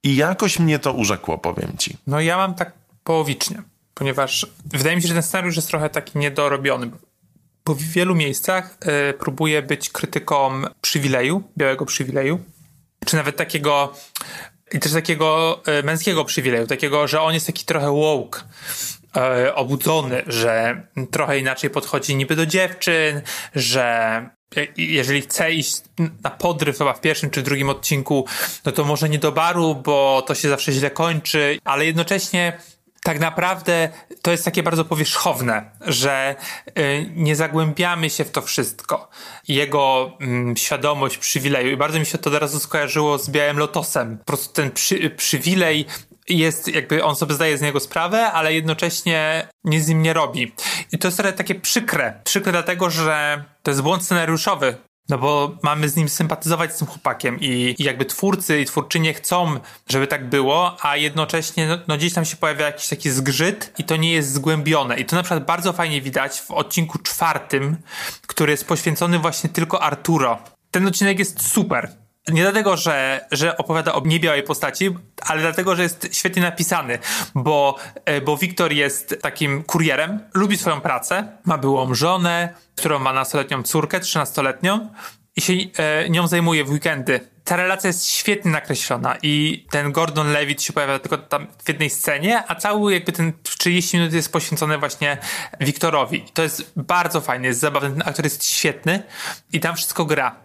I 0.02 0.16
jakoś 0.16 0.58
mnie 0.58 0.78
to 0.78 0.92
urzekło, 0.92 1.38
powiem 1.38 1.72
ci. 1.78 1.96
No 2.06 2.20
ja 2.20 2.36
mam 2.36 2.54
tak 2.54 2.72
połowicznie, 3.04 3.62
ponieważ 3.94 4.46
wydaje 4.64 4.96
mi 4.96 5.02
się, 5.02 5.08
że 5.08 5.14
ten 5.14 5.22
scenariusz 5.22 5.56
jest 5.56 5.68
trochę 5.68 5.90
taki 5.90 6.18
niedorobiony, 6.18 6.90
bo 7.64 7.74
w 7.74 7.82
wielu 7.82 8.14
miejscach 8.14 8.78
y, 9.10 9.14
próbuje 9.14 9.62
być 9.62 9.90
krytyką 9.90 10.62
przywileju, 10.80 11.42
białego 11.58 11.86
przywileju, 11.86 12.40
czy 13.06 13.16
nawet 13.16 13.36
takiego 13.36 13.92
i 14.72 14.80
też 14.80 14.92
takiego 14.92 15.60
y, 15.80 15.82
męskiego 15.82 16.24
przywileju, 16.24 16.66
takiego, 16.66 17.08
że 17.08 17.20
on 17.20 17.34
jest 17.34 17.46
taki 17.46 17.64
trochę 17.64 17.90
woke, 17.90 18.40
obudzony, 19.54 20.22
że 20.26 20.82
trochę 21.10 21.38
inaczej 21.38 21.70
podchodzi 21.70 22.16
niby 22.16 22.36
do 22.36 22.46
dziewczyn, 22.46 23.22
że 23.54 24.30
jeżeli 24.76 25.20
chce 25.20 25.52
iść 25.52 25.82
na 26.24 26.30
podryw 26.30 26.78
chyba 26.78 26.92
w 26.92 27.00
pierwszym 27.00 27.30
czy 27.30 27.42
drugim 27.42 27.68
odcinku, 27.68 28.26
no 28.64 28.72
to 28.72 28.84
może 28.84 29.08
nie 29.08 29.18
do 29.18 29.32
baru, 29.32 29.74
bo 29.74 30.22
to 30.26 30.34
się 30.34 30.48
zawsze 30.48 30.72
źle 30.72 30.90
kończy, 30.90 31.58
ale 31.64 31.86
jednocześnie 31.86 32.58
tak 33.04 33.20
naprawdę 33.20 33.88
to 34.22 34.30
jest 34.30 34.44
takie 34.44 34.62
bardzo 34.62 34.84
powierzchowne, 34.84 35.70
że 35.80 36.36
y, 36.78 37.10
nie 37.14 37.36
zagłębiamy 37.36 38.10
się 38.10 38.24
w 38.24 38.30
to 38.30 38.42
wszystko. 38.42 39.08
Jego 39.48 40.12
mm, 40.20 40.56
świadomość 40.56 41.18
przywileju 41.18 41.70
i 41.70 41.76
bardzo 41.76 41.98
mi 41.98 42.06
się 42.06 42.18
to 42.18 42.30
od 42.30 42.36
razu 42.36 42.60
skojarzyło 42.60 43.18
z 43.18 43.30
Białym 43.30 43.58
Lotosem. 43.58 44.18
Po 44.18 44.24
prostu 44.24 44.54
ten 44.54 44.70
przy, 44.70 45.10
przywilej 45.10 45.86
jest 46.28 46.68
jakby 46.68 47.04
on 47.04 47.16
sobie 47.16 47.34
zdaje 47.34 47.58
z 47.58 47.62
niego 47.62 47.80
sprawę, 47.80 48.32
ale 48.32 48.54
jednocześnie 48.54 49.48
nic 49.64 49.84
z 49.84 49.88
nim 49.88 50.02
nie 50.02 50.12
robi. 50.12 50.52
I 50.92 50.98
to 50.98 51.08
jest 51.08 51.18
trochę 51.18 51.32
takie 51.32 51.54
przykre. 51.54 52.20
Przykre 52.24 52.52
dlatego, 52.52 52.90
że 52.90 53.44
to 53.62 53.70
jest 53.70 53.82
błąd 53.82 54.04
scenariuszowy. 54.04 54.76
No 55.08 55.18
bo 55.18 55.56
mamy 55.62 55.88
z 55.88 55.96
nim 55.96 56.08
sympatyzować 56.08 56.74
z 56.74 56.78
tym 56.78 56.86
chłopakiem 56.86 57.40
i, 57.40 57.74
i 57.78 57.84
jakby 57.84 58.04
twórcy 58.04 58.60
i 58.60 58.64
twórczynie 58.64 59.14
chcą, 59.14 59.60
żeby 59.88 60.06
tak 60.06 60.28
było, 60.28 60.76
a 60.86 60.96
jednocześnie 60.96 61.66
no, 61.66 61.78
no 61.88 61.96
gdzieś 61.96 62.12
tam 62.12 62.24
się 62.24 62.36
pojawia 62.36 62.66
jakiś 62.66 62.88
taki 62.88 63.10
zgrzyt 63.10 63.72
i 63.78 63.84
to 63.84 63.96
nie 63.96 64.12
jest 64.12 64.32
zgłębione. 64.32 65.00
I 65.00 65.04
to 65.04 65.16
na 65.16 65.22
przykład 65.22 65.46
bardzo 65.46 65.72
fajnie 65.72 66.00
widać 66.00 66.40
w 66.40 66.50
odcinku 66.50 66.98
czwartym, 66.98 67.76
który 68.26 68.50
jest 68.50 68.68
poświęcony 68.68 69.18
właśnie 69.18 69.50
tylko 69.50 69.82
Arturo. 69.82 70.38
Ten 70.70 70.86
odcinek 70.86 71.18
jest 71.18 71.52
super. 71.52 72.03
Nie 72.28 72.42
dlatego, 72.42 72.76
że, 72.76 73.26
że 73.30 73.56
opowiada 73.56 73.92
o 73.92 74.02
niebiałej 74.04 74.42
postaci, 74.42 74.96
ale 75.26 75.40
dlatego, 75.40 75.76
że 75.76 75.82
jest 75.82 76.08
świetnie 76.12 76.42
napisany, 76.42 76.98
bo, 77.34 77.76
e, 78.04 78.20
bo 78.20 78.36
Wiktor 78.36 78.72
jest 78.72 79.18
takim 79.22 79.62
kurierem, 79.62 80.20
lubi 80.34 80.56
swoją 80.56 80.80
pracę, 80.80 81.38
ma 81.44 81.58
byłą 81.58 81.94
żonę, 81.94 82.54
którą 82.76 82.98
ma 82.98 83.12
nastoletnią 83.12 83.62
córkę, 83.62 84.00
trzynastoletnią 84.00 84.88
i 85.36 85.40
się 85.40 85.52
e, 85.52 86.10
nią 86.10 86.26
zajmuje 86.26 86.64
w 86.64 86.70
weekendy. 86.70 87.20
Ta 87.44 87.56
relacja 87.56 87.88
jest 87.88 88.06
świetnie 88.06 88.50
nakreślona 88.50 89.16
i 89.22 89.66
ten 89.70 89.92
Gordon 89.92 90.32
Levitt 90.32 90.62
się 90.62 90.72
pojawia 90.72 90.98
tylko 90.98 91.18
tam 91.18 91.46
w 91.64 91.68
jednej 91.68 91.90
scenie, 91.90 92.42
a 92.48 92.54
cały 92.54 92.92
jakby 92.94 93.12
ten 93.12 93.32
30 93.42 93.96
minut 93.96 94.12
jest 94.12 94.32
poświęcony 94.32 94.78
właśnie 94.78 95.18
Wiktorowi. 95.60 96.24
To 96.34 96.42
jest 96.42 96.72
bardzo 96.76 97.20
fajne, 97.20 97.46
jest 97.46 97.60
zabawny, 97.60 97.90
ten 97.90 98.08
aktor 98.08 98.24
jest 98.24 98.44
świetny 98.44 99.02
i 99.52 99.60
tam 99.60 99.76
wszystko 99.76 100.04
gra. 100.04 100.36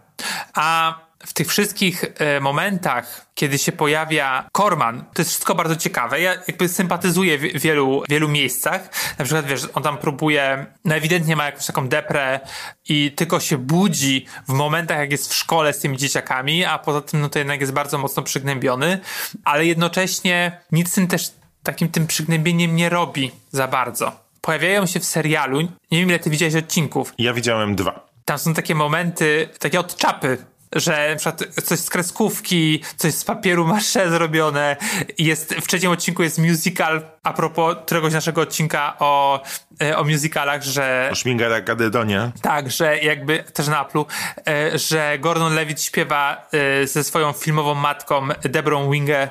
A 0.54 0.94
w 1.26 1.32
tych 1.32 1.48
wszystkich 1.48 2.04
e, 2.18 2.40
momentach, 2.40 3.26
kiedy 3.34 3.58
się 3.58 3.72
pojawia 3.72 4.48
Korman, 4.52 5.04
to 5.14 5.22
jest 5.22 5.30
wszystko 5.30 5.54
bardzo 5.54 5.76
ciekawe. 5.76 6.20
Ja 6.20 6.34
jakby 6.48 6.68
sympatyzuję 6.68 7.38
w 7.38 7.60
wielu, 7.60 8.02
wielu 8.08 8.28
miejscach. 8.28 8.88
Na 9.18 9.24
przykład, 9.24 9.46
wiesz, 9.46 9.68
on 9.74 9.82
tam 9.82 9.98
próbuje, 9.98 10.66
no 10.84 10.94
ewidentnie 10.94 11.36
ma 11.36 11.44
jakąś 11.44 11.66
taką 11.66 11.88
deprę 11.88 12.40
i 12.88 13.12
tylko 13.16 13.40
się 13.40 13.58
budzi 13.58 14.26
w 14.48 14.52
momentach, 14.52 14.98
jak 14.98 15.10
jest 15.12 15.30
w 15.30 15.34
szkole 15.34 15.72
z 15.72 15.78
tymi 15.78 15.96
dzieciakami, 15.96 16.64
a 16.64 16.78
poza 16.78 17.00
tym, 17.00 17.20
no 17.20 17.28
to 17.28 17.38
jednak 17.38 17.60
jest 17.60 17.72
bardzo 17.72 17.98
mocno 17.98 18.22
przygnębiony, 18.22 19.00
ale 19.44 19.66
jednocześnie 19.66 20.60
nic 20.72 20.90
z 20.90 20.94
tym 20.94 21.06
też 21.06 21.32
takim 21.62 21.88
tym 21.88 22.06
przygnębieniem 22.06 22.76
nie 22.76 22.88
robi 22.88 23.30
za 23.50 23.68
bardzo. 23.68 24.12
Pojawiają 24.40 24.86
się 24.86 25.00
w 25.00 25.04
serialu, 25.04 25.60
nie 25.60 25.98
wiem 25.98 26.08
ile 26.08 26.18
ty 26.18 26.30
widziałeś 26.30 26.54
odcinków. 26.54 27.14
Ja 27.18 27.32
widziałem 27.32 27.76
dwa. 27.76 28.10
Tam 28.24 28.38
są 28.38 28.54
takie 28.54 28.74
momenty, 28.74 29.48
takie 29.58 29.80
odczapy 29.80 30.38
że 30.76 31.10
na 31.10 31.16
przykład 31.16 31.64
coś 31.64 31.78
z 31.78 31.90
kreskówki, 31.90 32.82
coś 32.96 33.14
z 33.14 33.24
papieru 33.24 33.66
masze 33.66 34.10
zrobione. 34.10 34.76
Jest, 35.18 35.54
w 35.54 35.66
trzecim 35.66 35.90
odcinku 35.90 36.22
jest 36.22 36.38
musical, 36.38 37.02
a 37.22 37.32
propos 37.32 37.76
któregoś 37.86 38.12
naszego 38.12 38.40
odcinka 38.40 38.96
o, 38.98 39.42
e, 39.82 39.98
o 39.98 40.04
musicalach, 40.04 40.62
że... 40.62 41.08
O 41.12 41.14
Szmingera 41.14 41.60
Gadedonie. 41.60 42.30
Tak, 42.42 42.70
że 42.70 42.98
jakby, 42.98 43.44
też 43.52 43.68
na 43.68 43.84
Apple'u, 43.84 44.04
e, 44.48 44.78
że 44.78 45.18
Gordon 45.18 45.54
Levitt 45.54 45.82
śpiewa 45.82 46.48
e, 46.52 46.86
ze 46.86 47.04
swoją 47.04 47.32
filmową 47.32 47.74
matką 47.74 48.28
Debrą 48.42 48.90
Wingę. 48.90 49.28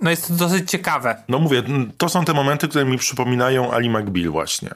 No 0.00 0.10
jest 0.10 0.28
to 0.28 0.34
dosyć 0.34 0.70
ciekawe. 0.70 1.22
No 1.28 1.38
mówię, 1.38 1.62
to 1.98 2.08
są 2.08 2.24
te 2.24 2.32
momenty, 2.32 2.68
które 2.68 2.84
mi 2.84 2.98
przypominają 2.98 3.72
Ali 3.72 3.90
McBeal 3.90 4.30
właśnie. 4.30 4.70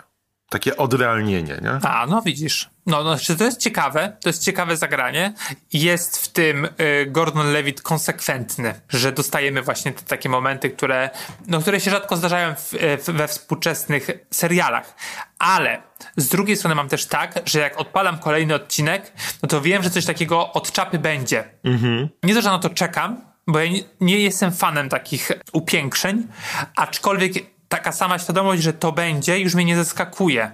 Takie 0.49 0.77
odrealnienie, 0.77 1.61
nie? 1.63 1.89
A, 1.91 2.07
no 2.07 2.23
widzisz. 2.23 2.71
No, 2.87 3.05
no, 3.05 3.17
to 3.39 3.45
jest 3.45 3.61
ciekawe, 3.61 4.17
to 4.23 4.29
jest 4.29 4.45
ciekawe 4.45 4.77
zagranie. 4.77 5.33
Jest 5.73 6.25
w 6.25 6.29
tym 6.29 6.65
y, 6.65 7.07
Gordon 7.07 7.53
Levitt 7.53 7.83
konsekwentny, 7.83 8.81
że 8.89 9.13
dostajemy 9.13 9.63
właśnie 9.63 9.93
te 9.93 10.03
takie 10.03 10.29
momenty, 10.29 10.71
które, 10.71 11.11
no, 11.47 11.61
które 11.61 11.81
się 11.81 11.91
rzadko 11.91 12.17
zdarzają 12.17 12.55
w, 12.55 12.75
w, 13.05 13.05
we 13.05 13.29
współczesnych 13.29 14.11
serialach. 14.31 14.95
Ale 15.39 15.83
z 16.17 16.29
drugiej 16.29 16.57
strony 16.57 16.75
mam 16.75 16.89
też 16.89 17.07
tak, 17.07 17.41
że 17.45 17.59
jak 17.61 17.81
odpalam 17.81 18.19
kolejny 18.19 18.55
odcinek, 18.55 19.13
no 19.43 19.49
to 19.49 19.61
wiem, 19.61 19.83
że 19.83 19.91
coś 19.91 20.05
takiego 20.05 20.53
od 20.53 20.73
czapy 20.73 20.99
będzie. 20.99 21.45
Mhm. 21.65 22.09
Nie 22.23 22.35
to, 22.35 22.43
że 22.43 22.51
na 22.51 22.59
to 22.59 22.71
czekam, 22.71 23.21
bo 23.47 23.59
ja 23.59 23.71
nie, 23.71 23.81
nie 24.01 24.19
jestem 24.19 24.53
fanem 24.53 24.89
takich 24.89 25.31
upiększeń, 25.53 26.27
aczkolwiek 26.77 27.33
taka 27.69 27.93
sama 27.93 28.19
świadomość, 28.19 28.63
że 28.63 28.73
to 28.73 28.93
będzie, 28.93 29.39
już 29.39 29.55
mnie 29.55 29.65
nie 29.65 29.77
zaskakuje. 29.77 30.51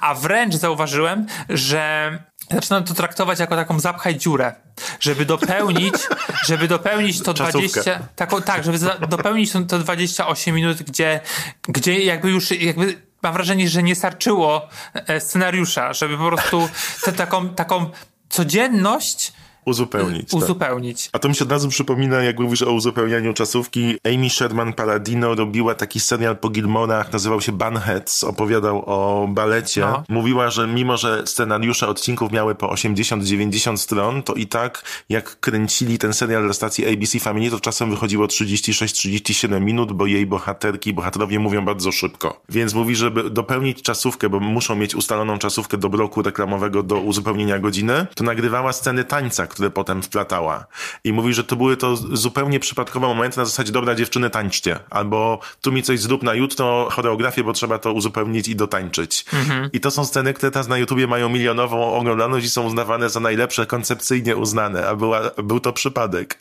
A 0.00 0.14
wręcz 0.14 0.54
zauważyłem, 0.54 1.26
że 1.48 2.18
zaczynam 2.50 2.84
to 2.84 2.94
traktować 2.94 3.38
jako 3.38 3.56
taką 3.56 3.80
zapchaj 3.80 4.16
dziurę, 4.16 4.54
żeby 5.00 5.24
dopełnić, 5.24 5.94
żeby 6.48 6.68
dopełnić 6.68 7.22
to 7.22 7.34
Czasówkę. 7.34 7.58
20, 7.58 8.08
taką, 8.16 8.42
tak, 8.42 8.64
żeby 8.64 8.78
za, 8.78 8.98
dopełnić 8.98 9.52
to, 9.52 9.62
to 9.62 9.78
28 9.78 10.54
minut, 10.54 10.82
gdzie, 10.82 11.20
gdzie 11.68 11.98
jakby 11.98 12.30
już, 12.30 12.50
jakby 12.50 13.02
mam 13.22 13.32
wrażenie, 13.32 13.68
że 13.68 13.82
nie 13.82 13.94
starczyło 13.94 14.68
e, 14.94 15.20
scenariusza, 15.20 15.92
żeby 15.92 16.18
po 16.18 16.28
prostu 16.28 16.68
tę 17.04 17.12
taką, 17.12 17.48
taką 17.48 17.90
codzienność 18.28 19.32
Uzupełnić. 19.64 20.30
tak. 20.30 20.42
uzupełnić. 20.42 21.10
A 21.12 21.18
to 21.18 21.28
mi 21.28 21.34
się 21.34 21.44
od 21.44 21.50
razu 21.50 21.68
przypomina, 21.68 22.22
jak 22.22 22.38
mówisz 22.38 22.62
o 22.62 22.72
uzupełnianiu 22.72 23.34
czasówki. 23.34 23.96
Amy 24.04 24.30
Sherman 24.30 24.72
Paladino 24.72 25.34
robiła 25.34 25.74
taki 25.74 26.00
serial 26.00 26.36
po 26.36 26.48
Gilmorach, 26.48 27.12
nazywał 27.12 27.40
się 27.40 27.52
Bunheads, 27.52 28.24
opowiadał 28.24 28.82
o 28.86 29.28
balecie. 29.28 29.80
No. 29.80 30.04
Mówiła, 30.08 30.50
że 30.50 30.66
mimo, 30.66 30.96
że 30.96 31.26
scenariusze 31.26 31.88
odcinków 31.88 32.32
miały 32.32 32.54
po 32.54 32.66
80-90 32.68 33.76
stron, 33.76 34.22
to 34.22 34.34
i 34.34 34.46
tak 34.46 34.84
jak 35.08 35.40
kręcili 35.40 35.98
ten 35.98 36.12
serial 36.12 36.44
dla 36.44 36.52
stacji 36.52 36.86
ABC 36.94 37.20
Family, 37.20 37.50
to 37.50 37.60
czasem 37.60 37.90
wychodziło 37.90 38.26
36-37 38.26 39.60
minut, 39.60 39.92
bo 39.92 40.06
jej 40.06 40.26
bohaterki 40.26 40.92
bohaterowie 40.92 41.38
mówią 41.38 41.64
bardzo 41.64 41.92
szybko. 41.92 42.40
Więc 42.48 42.74
mówi, 42.74 42.96
żeby 42.96 43.30
dopełnić 43.30 43.82
czasówkę, 43.82 44.28
bo 44.28 44.40
muszą 44.40 44.76
mieć 44.76 44.94
ustaloną 44.94 45.38
czasówkę 45.38 45.78
do 45.78 45.88
bloku 45.88 46.22
reklamowego 46.22 46.82
do 46.82 46.96
uzupełnienia 46.96 47.58
godziny, 47.58 48.06
to 48.14 48.24
nagrywała 48.24 48.72
sceny 48.72 49.04
tańca, 49.04 49.46
które 49.54 49.70
potem 49.70 50.02
wplatała. 50.02 50.66
I 51.04 51.12
mówi, 51.12 51.34
że 51.34 51.44
to 51.44 51.56
były 51.56 51.76
to 51.76 51.96
zupełnie 51.96 52.60
przypadkowe 52.60 53.06
momenty 53.06 53.38
na 53.38 53.44
zasadzie, 53.44 53.72
dobra 53.72 53.94
dziewczyny, 53.94 54.30
tańczcie. 54.30 54.78
Albo 54.90 55.40
tu 55.60 55.72
mi 55.72 55.82
coś 55.82 56.00
zrób 56.00 56.22
na 56.22 56.34
jutro, 56.34 56.88
choreografię, 56.90 57.44
bo 57.44 57.52
trzeba 57.52 57.78
to 57.78 57.92
uzupełnić 57.92 58.48
i 58.48 58.56
dotańczyć. 58.56 59.24
I 59.72 59.80
to 59.80 59.90
są 59.90 60.04
sceny, 60.04 60.34
które 60.34 60.52
teraz 60.52 60.68
na 60.68 60.78
YouTubie 60.78 61.06
mają 61.06 61.28
milionową 61.28 61.94
oglądalność 61.94 62.46
i 62.46 62.50
są 62.50 62.66
uznawane 62.66 63.10
za 63.10 63.20
najlepsze, 63.20 63.66
koncepcyjnie 63.66 64.36
uznane, 64.36 64.88
a 64.88 64.96
była, 64.96 65.20
był 65.44 65.60
to 65.60 65.72
przypadek. 65.72 66.38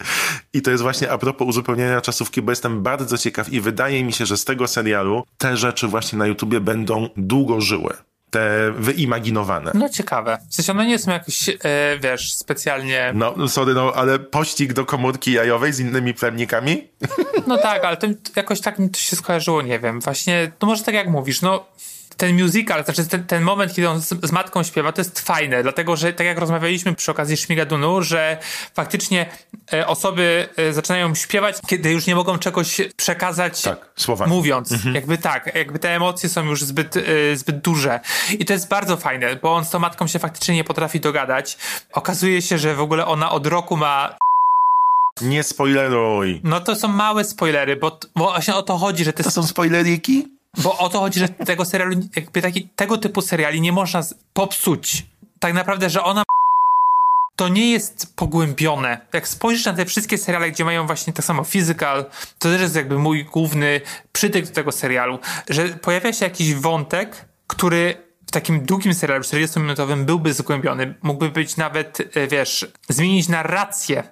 I 0.53 0.61
to 0.61 0.71
jest 0.71 0.83
właśnie 0.83 1.11
a 1.11 1.17
propos 1.17 1.47
uzupełniania 1.47 2.01
czasówki, 2.01 2.41
bo 2.41 2.51
jestem 2.51 2.83
bardzo 2.83 3.17
ciekaw 3.17 3.53
i 3.53 3.61
wydaje 3.61 4.03
mi 4.03 4.13
się, 4.13 4.25
że 4.25 4.37
z 4.37 4.45
tego 4.45 4.67
serialu 4.67 5.23
te 5.37 5.57
rzeczy 5.57 5.87
właśnie 5.87 6.19
na 6.19 6.27
YouTubie 6.27 6.59
będą 6.59 7.09
długo 7.17 7.61
żyły. 7.61 7.93
Te 8.33 8.71
wyimaginowane. 8.71 9.71
No 9.73 9.89
ciekawe. 9.89 10.37
W 10.49 10.55
sensie 10.55 10.71
one 10.71 10.85
nie 10.85 10.99
są 10.99 11.11
jakoś, 11.11 11.49
e, 11.49 11.55
wiesz, 11.99 12.33
specjalnie... 12.33 13.11
No, 13.15 13.47
sorry, 13.47 13.73
no, 13.73 13.93
ale 13.95 14.19
pościg 14.19 14.73
do 14.73 14.85
komórki 14.85 15.31
jajowej 15.31 15.73
z 15.73 15.79
innymi 15.79 16.13
plemnikami? 16.13 16.87
No 17.47 17.57
tak, 17.57 17.85
ale 17.85 17.97
to 17.97 18.07
jakoś 18.35 18.61
tak 18.61 18.79
mi 18.79 18.89
to 18.89 18.99
się 18.99 19.15
skojarzyło, 19.15 19.61
nie 19.61 19.79
wiem. 19.79 20.01
Właśnie, 20.01 20.51
no 20.61 20.67
może 20.67 20.83
tak 20.83 20.95
jak 20.95 21.09
mówisz, 21.09 21.41
no 21.41 21.65
ten 22.17 22.41
musical, 22.43 22.83
znaczy 22.85 23.05
ten, 23.07 23.23
ten 23.23 23.43
moment, 23.43 23.73
kiedy 23.73 23.89
on 23.89 24.01
z, 24.01 24.09
z 24.25 24.31
matką 24.31 24.63
śpiewa, 24.63 24.91
to 24.91 25.01
jest 25.01 25.19
fajne, 25.19 25.63
dlatego 25.63 25.95
że 25.95 26.13
tak 26.13 26.27
jak 26.27 26.37
rozmawialiśmy 26.37 26.95
przy 26.95 27.11
okazji 27.11 27.37
Szmigadunu, 27.37 28.01
że 28.01 28.37
faktycznie 28.75 29.25
e, 29.73 29.87
osoby 29.87 30.49
e, 30.57 30.73
zaczynają 30.73 31.15
śpiewać, 31.15 31.55
kiedy 31.67 31.91
już 31.91 32.07
nie 32.07 32.15
mogą 32.15 32.37
czegoś 32.39 32.81
przekazać 32.97 33.61
Tak, 33.61 33.89
słowami. 33.95 34.31
mówiąc. 34.31 34.73
Jakby 34.93 35.17
tak, 35.17 35.55
jakby 35.55 35.79
te 35.79 35.95
emocje 35.95 36.29
są 36.29 36.45
już 36.45 36.63
zbyt, 36.63 36.97
e, 36.97 37.01
zbyt 37.35 37.57
duże. 37.61 37.99
I 38.39 38.45
to 38.45 38.53
jest 38.53 38.67
bardzo 38.69 38.97
fajne, 38.97 39.35
bo 39.35 39.55
on 39.55 39.65
z 39.65 39.69
tą 39.69 39.79
matką 39.79 40.07
się 40.07 40.19
faktycznie 40.19 40.55
nie 40.55 40.63
potrafi 40.63 40.99
dogadać. 40.99 41.57
Okazuje 41.93 42.41
się, 42.41 42.57
że 42.57 42.75
w 42.75 42.81
ogóle 42.81 43.05
ona 43.05 43.31
od 43.31 43.47
roku 43.47 43.77
ma 43.77 44.15
Nie 45.21 45.43
spoileruj. 45.43 46.41
no 46.43 46.59
to 46.61 46.75
są 46.75 46.87
małe 46.87 47.23
spoilery, 47.23 47.75
bo, 47.75 47.99
bo 48.15 48.23
właśnie 48.31 48.55
o 48.55 48.63
to 48.63 48.77
chodzi, 48.77 49.03
że 49.03 49.13
te 49.13 49.23
To 49.23 49.31
są 49.31 49.47
spoileriki? 49.47 50.27
Bo 50.57 50.77
o 50.77 50.89
to 50.89 50.99
chodzi, 50.99 51.19
że 51.19 51.29
tego 51.29 51.65
serialu, 51.65 51.95
jakby 52.15 52.41
taki, 52.41 52.69
tego 52.75 52.97
typu 52.97 53.21
seriali 53.21 53.61
nie 53.61 53.71
można 53.71 54.01
popsuć. 54.33 55.05
Tak 55.39 55.53
naprawdę, 55.53 55.89
że 55.89 56.03
ona 56.03 56.23
to 57.35 57.47
nie 57.47 57.71
jest 57.71 58.15
pogłębione. 58.15 58.97
Jak 59.13 59.27
spojrzysz 59.27 59.65
na 59.65 59.73
te 59.73 59.85
wszystkie 59.85 60.17
seriale, 60.17 60.51
gdzie 60.51 60.65
mają 60.65 60.87
właśnie 60.87 61.13
tak 61.13 61.25
samo 61.25 61.43
physical, 61.43 62.05
to 62.39 62.49
też 62.49 62.61
jest 62.61 62.75
jakby 62.75 62.99
mój 62.99 63.25
główny 63.25 63.81
przytyk 64.11 64.47
do 64.47 64.53
tego 64.53 64.71
serialu, 64.71 65.19
że 65.49 65.67
pojawia 65.67 66.13
się 66.13 66.25
jakiś 66.25 66.55
wątek, 66.55 67.25
który 67.47 67.95
w 68.27 68.31
takim 68.31 68.65
długim 68.65 68.93
serialu 68.93 69.23
40-minutowym 69.23 70.05
byłby 70.05 70.33
zgłębiony. 70.33 70.95
Mógłby 71.01 71.29
być 71.29 71.57
nawet, 71.57 72.17
e, 72.17 72.27
wiesz, 72.27 72.71
zmienić 72.89 73.29
narrację 73.29 74.03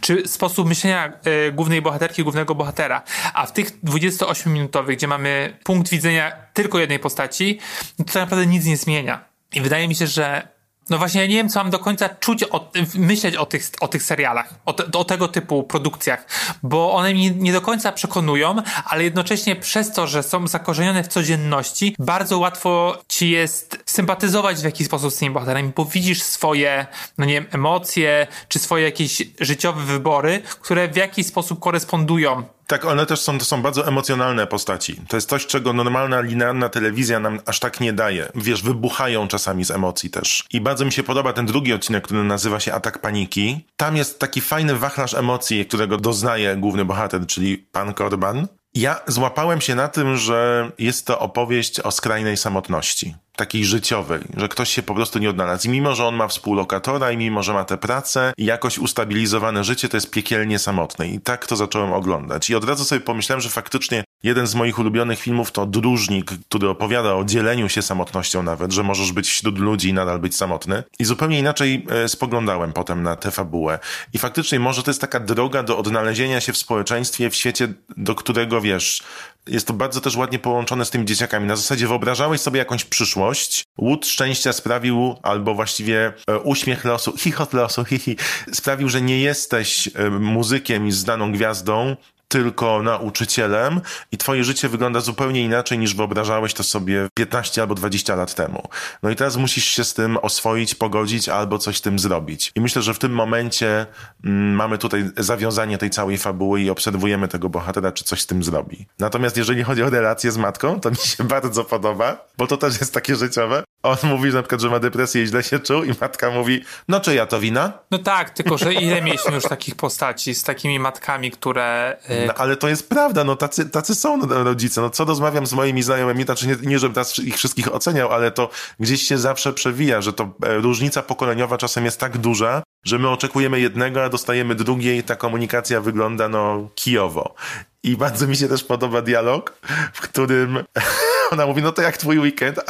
czy 0.00 0.28
sposób 0.28 0.68
myślenia 0.68 1.12
e, 1.24 1.52
głównej 1.52 1.82
bohaterki, 1.82 2.22
głównego 2.22 2.54
bohatera. 2.54 3.02
A 3.34 3.46
w 3.46 3.52
tych 3.52 3.82
28-minutowych, 3.82 4.96
gdzie 4.96 5.06
mamy 5.06 5.58
punkt 5.64 5.90
widzenia 5.90 6.32
tylko 6.54 6.78
jednej 6.78 6.98
postaci, 6.98 7.58
to 7.96 8.04
tak 8.04 8.14
naprawdę 8.14 8.46
nic 8.46 8.64
nie 8.64 8.76
zmienia. 8.76 9.24
I 9.52 9.60
wydaje 9.60 9.88
mi 9.88 9.94
się, 9.94 10.06
że 10.06 10.48
No 10.90 10.98
właśnie, 10.98 11.20
ja 11.20 11.26
nie 11.26 11.34
wiem, 11.34 11.48
co 11.48 11.60
mam 11.60 11.70
do 11.70 11.78
końca 11.78 12.08
czuć, 12.08 12.44
o, 12.44 12.70
myśleć 12.94 13.36
o 13.36 13.46
tych, 13.46 13.70
o 13.80 13.88
tych 13.88 14.02
serialach, 14.02 14.54
o, 14.66 14.72
te, 14.72 14.98
o 14.98 15.04
tego 15.04 15.28
typu 15.28 15.62
produkcjach, 15.62 16.26
bo 16.62 16.92
one 16.92 17.14
mnie 17.14 17.30
nie 17.30 17.52
do 17.52 17.60
końca 17.60 17.92
przekonują, 17.92 18.56
ale 18.84 19.04
jednocześnie 19.04 19.56
przez 19.56 19.92
to, 19.92 20.06
że 20.06 20.22
są 20.22 20.46
zakorzenione 20.46 21.04
w 21.04 21.08
codzienności, 21.08 21.96
bardzo 21.98 22.38
łatwo 22.38 22.98
ci 23.08 23.30
jest 23.30 23.82
sympatyzować 23.86 24.60
w 24.60 24.64
jakiś 24.64 24.86
sposób 24.86 25.12
z 25.12 25.16
tymi 25.16 25.30
bohaterami, 25.30 25.72
bo 25.76 25.84
widzisz 25.84 26.22
swoje, 26.22 26.86
no 27.18 27.24
nie 27.24 27.34
wiem, 27.34 27.46
emocje, 27.52 28.26
czy 28.48 28.58
swoje 28.58 28.84
jakieś 28.84 29.22
życiowe 29.40 29.82
wybory, 29.82 30.42
które 30.60 30.88
w 30.88 30.96
jakiś 30.96 31.26
sposób 31.26 31.60
korespondują 31.60 32.42
tak, 32.70 32.84
one 32.84 33.06
też 33.06 33.20
są, 33.20 33.38
to 33.38 33.44
są 33.44 33.62
bardzo 33.62 33.88
emocjonalne 33.88 34.46
postaci. 34.46 34.96
To 35.08 35.16
jest 35.16 35.28
coś, 35.28 35.46
czego 35.46 35.72
normalna, 35.72 36.20
linearna 36.20 36.68
telewizja 36.68 37.20
nam 37.20 37.40
aż 37.46 37.60
tak 37.60 37.80
nie 37.80 37.92
daje. 37.92 38.28
Wiesz, 38.34 38.62
wybuchają 38.62 39.28
czasami 39.28 39.64
z 39.64 39.70
emocji 39.70 40.10
też. 40.10 40.44
I 40.52 40.60
bardzo 40.60 40.84
mi 40.84 40.92
się 40.92 41.02
podoba 41.02 41.32
ten 41.32 41.46
drugi 41.46 41.72
odcinek, 41.72 42.04
który 42.04 42.24
nazywa 42.24 42.60
się 42.60 42.72
Atak 42.72 42.98
Paniki. 42.98 43.64
Tam 43.76 43.96
jest 43.96 44.18
taki 44.18 44.40
fajny 44.40 44.76
wachlarz 44.76 45.14
emocji, 45.14 45.66
którego 45.66 45.96
doznaje 45.96 46.56
główny 46.56 46.84
bohater, 46.84 47.26
czyli 47.26 47.58
pan 47.58 47.94
Korban. 47.94 48.46
Ja 48.74 49.00
złapałem 49.06 49.60
się 49.60 49.74
na 49.74 49.88
tym, 49.88 50.16
że 50.16 50.70
jest 50.78 51.06
to 51.06 51.18
opowieść 51.18 51.80
o 51.80 51.90
skrajnej 51.90 52.36
samotności 52.36 53.14
takiej 53.40 53.64
życiowej, 53.64 54.20
że 54.36 54.48
ktoś 54.48 54.70
się 54.70 54.82
po 54.82 54.94
prostu 54.94 55.18
nie 55.18 55.30
odnalazł. 55.30 55.68
I 55.68 55.70
mimo, 55.70 55.94
że 55.94 56.04
on 56.04 56.14
ma 56.14 56.28
współlokatora 56.28 57.12
i 57.12 57.16
mimo, 57.16 57.42
że 57.42 57.52
ma 57.52 57.64
tę 57.64 57.78
pracę 57.78 58.32
i 58.38 58.44
jakoś 58.44 58.78
ustabilizowane 58.78 59.64
życie, 59.64 59.88
to 59.88 59.96
jest 59.96 60.10
piekielnie 60.10 60.58
samotne. 60.58 61.08
I 61.08 61.20
tak 61.20 61.46
to 61.46 61.56
zacząłem 61.56 61.92
oglądać. 61.92 62.50
I 62.50 62.54
od 62.54 62.64
razu 62.64 62.84
sobie 62.84 63.00
pomyślałem, 63.00 63.40
że 63.40 63.48
faktycznie 63.48 64.04
jeden 64.22 64.46
z 64.46 64.54
moich 64.54 64.78
ulubionych 64.78 65.18
filmów 65.18 65.52
to 65.52 65.66
Dróżnik, 65.66 66.32
który 66.48 66.68
opowiada 66.68 67.14
o 67.14 67.24
dzieleniu 67.24 67.68
się 67.68 67.82
samotnością 67.82 68.42
nawet, 68.42 68.72
że 68.72 68.82
możesz 68.82 69.12
być 69.12 69.28
wśród 69.28 69.58
ludzi 69.58 69.88
i 69.88 69.94
nadal 69.94 70.18
być 70.18 70.36
samotny. 70.36 70.82
I 70.98 71.04
zupełnie 71.04 71.38
inaczej 71.38 71.86
e, 71.90 72.08
spoglądałem 72.08 72.72
potem 72.72 73.02
na 73.02 73.16
tę 73.16 73.30
fabułę. 73.30 73.78
I 74.12 74.18
faktycznie 74.18 74.60
może 74.60 74.82
to 74.82 74.90
jest 74.90 75.00
taka 75.00 75.20
droga 75.20 75.62
do 75.62 75.78
odnalezienia 75.78 76.40
się 76.40 76.52
w 76.52 76.56
społeczeństwie, 76.56 77.30
w 77.30 77.34
świecie, 77.34 77.68
do 77.96 78.14
którego, 78.14 78.60
wiesz, 78.60 79.02
jest 79.46 79.66
to 79.66 79.72
bardzo 79.72 80.00
też 80.00 80.16
ładnie 80.16 80.38
połączone 80.38 80.84
z 80.84 80.90
tymi 80.90 81.04
dzieciakami. 81.04 81.46
Na 81.46 81.56
zasadzie 81.56 81.86
wyobrażałeś 81.86 82.40
sobie 82.40 82.58
jakąś 82.58 82.84
przyszłość, 82.84 83.64
łód 83.78 84.06
szczęścia 84.06 84.52
sprawił, 84.52 85.16
albo 85.22 85.54
właściwie 85.54 86.12
e, 86.26 86.38
uśmiech 86.38 86.84
losu, 86.84 87.16
chichot 87.22 87.52
losu, 87.52 87.84
hihi, 87.84 88.16
sprawił, 88.52 88.88
że 88.88 89.02
nie 89.02 89.20
jesteś 89.20 89.88
e, 89.94 90.10
muzykiem 90.10 90.86
i 90.86 90.92
znaną 90.92 91.32
gwiazdą, 91.32 91.96
tylko 92.30 92.82
nauczycielem 92.82 93.80
i 94.12 94.18
twoje 94.18 94.44
życie 94.44 94.68
wygląda 94.68 95.00
zupełnie 95.00 95.44
inaczej 95.44 95.78
niż 95.78 95.94
wyobrażałeś 95.94 96.54
to 96.54 96.62
sobie 96.62 97.08
15 97.14 97.62
albo 97.62 97.74
20 97.74 98.16
lat 98.16 98.34
temu. 98.34 98.68
No 99.02 99.10
i 99.10 99.16
teraz 99.16 99.36
musisz 99.36 99.64
się 99.64 99.84
z 99.84 99.94
tym 99.94 100.16
oswoić, 100.16 100.74
pogodzić 100.74 101.28
albo 101.28 101.58
coś 101.58 101.76
z 101.76 101.80
tym 101.80 101.98
zrobić. 101.98 102.52
I 102.54 102.60
myślę, 102.60 102.82
że 102.82 102.94
w 102.94 102.98
tym 102.98 103.12
momencie 103.12 103.86
mm, 104.24 104.54
mamy 104.54 104.78
tutaj 104.78 105.10
zawiązanie 105.16 105.78
tej 105.78 105.90
całej 105.90 106.18
fabuły 106.18 106.60
i 106.60 106.70
obserwujemy 106.70 107.28
tego 107.28 107.48
bohatera, 107.48 107.92
czy 107.92 108.04
coś 108.04 108.20
z 108.20 108.26
tym 108.26 108.44
zrobi. 108.44 108.86
Natomiast 108.98 109.36
jeżeli 109.36 109.62
chodzi 109.64 109.82
o 109.82 109.90
relację 109.90 110.32
z 110.32 110.36
matką, 110.36 110.80
to 110.80 110.90
mi 110.90 110.96
się 110.96 111.24
bardzo 111.34 111.64
podoba, 111.64 112.26
bo 112.38 112.46
to 112.46 112.56
też 112.56 112.80
jest 112.80 112.94
takie 112.94 113.16
życiowe. 113.16 113.64
On 113.82 113.96
mówi 114.04 114.32
na 114.32 114.42
przykład, 114.42 114.60
że 114.60 114.70
ma 114.70 114.78
depresję 114.78 115.22
i 115.22 115.26
źle 115.26 115.42
się 115.42 115.58
czuł 115.58 115.84
i 115.84 115.92
matka 116.00 116.30
mówi, 116.30 116.64
no 116.88 117.00
czy 117.00 117.14
ja 117.14 117.26
to 117.26 117.40
wina? 117.40 117.72
No 117.90 117.98
tak, 117.98 118.30
tylko 118.30 118.58
że 118.58 118.74
ile 118.74 119.02
mieliśmy 119.02 119.34
już 119.34 119.44
takich 119.44 119.74
postaci 119.74 120.34
z 120.34 120.42
takimi 120.42 120.78
matkami, 120.78 121.30
które... 121.30 121.96
Yy... 122.08 122.26
No, 122.26 122.34
ale 122.34 122.56
to 122.56 122.68
jest 122.68 122.88
prawda, 122.88 123.24
no 123.24 123.36
tacy, 123.36 123.70
tacy 123.70 123.94
są 123.94 124.20
rodzice. 124.28 124.80
No 124.80 124.90
co 124.90 125.04
rozmawiam 125.04 125.46
z 125.46 125.52
moimi 125.52 125.82
znajomymi, 125.82 126.24
znaczy 126.24 126.46
nie, 126.46 126.56
nie 126.62 126.78
żebym 126.78 126.94
teraz 126.94 127.18
ich 127.18 127.36
wszystkich 127.36 127.74
oceniał, 127.74 128.12
ale 128.12 128.30
to 128.30 128.50
gdzieś 128.80 129.02
się 129.02 129.18
zawsze 129.18 129.52
przewija, 129.52 130.02
że 130.02 130.12
to 130.12 130.30
e, 130.42 130.54
różnica 130.54 131.02
pokoleniowa 131.02 131.58
czasem 131.58 131.84
jest 131.84 132.00
tak 132.00 132.18
duża, 132.18 132.62
że 132.84 132.98
my 132.98 133.08
oczekujemy 133.08 133.60
jednego, 133.60 134.04
a 134.04 134.08
dostajemy 134.08 134.54
drugie 134.54 134.96
i 134.96 135.02
ta 135.02 135.16
komunikacja 135.16 135.80
wygląda 135.80 136.28
no 136.28 136.68
kijowo. 136.74 137.34
I 137.82 137.96
bardzo 137.96 138.26
mi 138.26 138.36
się 138.36 138.48
też 138.48 138.64
podoba 138.64 139.02
dialog, 139.02 139.52
w 139.92 140.00
którym 140.00 140.64
ona 141.32 141.46
mówi, 141.46 141.62
no 141.62 141.72
to 141.72 141.82
jak 141.82 141.96
twój 141.96 142.18
weekend? 142.18 142.60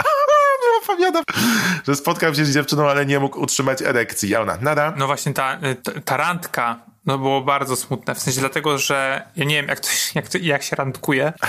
Opowiadam, 1.10 1.52
że 1.88 1.96
spotkał 1.96 2.34
się 2.34 2.44
z 2.44 2.54
dziewczyną, 2.54 2.90
ale 2.90 3.06
nie 3.06 3.20
mógł 3.20 3.40
utrzymać 3.40 3.82
erekcji. 3.82 4.34
A 4.34 4.40
ona, 4.40 4.58
nada. 4.60 4.94
No 4.96 5.06
właśnie 5.06 5.32
ta, 5.32 5.58
ta 6.04 6.16
randka, 6.16 6.80
no 7.06 7.18
było 7.18 7.40
bardzo 7.40 7.76
smutne. 7.76 8.14
W 8.14 8.18
sensie 8.18 8.40
dlatego, 8.40 8.78
że 8.78 9.22
ja 9.36 9.44
nie 9.44 9.54
wiem, 9.54 9.68
jak, 9.68 9.80
to, 9.80 9.88
jak, 10.14 10.28
to, 10.28 10.38
jak 10.38 10.62
się 10.62 10.76
randkuje. 10.76 11.32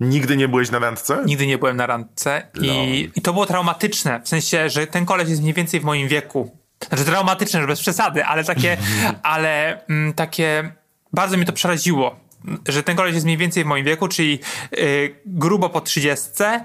Nigdy 0.00 0.36
nie 0.36 0.48
byłeś 0.48 0.70
na 0.70 0.78
randce? 0.78 1.22
Nigdy 1.26 1.46
nie 1.46 1.58
byłem 1.58 1.76
na 1.76 1.86
randce 1.86 2.46
i, 2.54 2.66
no. 2.66 3.10
i 3.14 3.22
to 3.22 3.32
było 3.32 3.46
traumatyczne. 3.46 4.20
W 4.24 4.28
sensie, 4.28 4.70
że 4.70 4.86
ten 4.86 5.06
koleś 5.06 5.28
jest 5.28 5.42
mniej 5.42 5.54
więcej 5.54 5.80
w 5.80 5.84
moim 5.84 6.08
wieku. 6.08 6.58
Znaczy 6.88 7.04
traumatyczne, 7.04 7.60
że 7.60 7.66
bez 7.66 7.80
przesady, 7.80 8.24
ale 8.24 8.44
takie, 8.44 8.76
ale 9.22 9.84
mm, 9.86 10.12
takie, 10.12 10.72
bardzo 11.12 11.36
mi 11.36 11.46
to 11.46 11.52
przeraziło 11.52 12.24
że 12.68 12.82
ten 12.82 12.96
koleś 12.96 13.14
jest 13.14 13.26
mniej 13.26 13.36
więcej 13.36 13.64
w 13.64 13.66
moim 13.66 13.84
wieku, 13.84 14.08
czyli 14.08 14.38
yy, 14.72 15.20
grubo 15.26 15.70
po 15.70 15.80
trzydziestce 15.80 16.64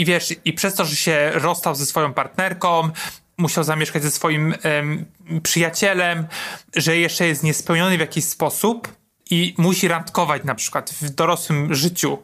i 0.00 0.04
wiesz, 0.04 0.34
i 0.44 0.52
przez 0.52 0.74
to, 0.74 0.84
że 0.84 0.96
się 0.96 1.30
rozstał 1.34 1.74
ze 1.74 1.86
swoją 1.86 2.12
partnerką, 2.14 2.90
musiał 3.38 3.64
zamieszkać 3.64 4.02
ze 4.02 4.10
swoim 4.10 4.54
em, 4.62 5.04
przyjacielem, 5.42 6.26
że 6.76 6.96
jeszcze 6.96 7.26
jest 7.26 7.42
niespełniony 7.42 7.96
w 7.96 8.00
jakiś 8.00 8.24
sposób 8.24 8.88
i 9.30 9.54
musi 9.58 9.88
randkować 9.88 10.44
na 10.44 10.54
przykład 10.54 10.90
w 10.90 11.10
dorosłym 11.10 11.74
życiu. 11.74 12.18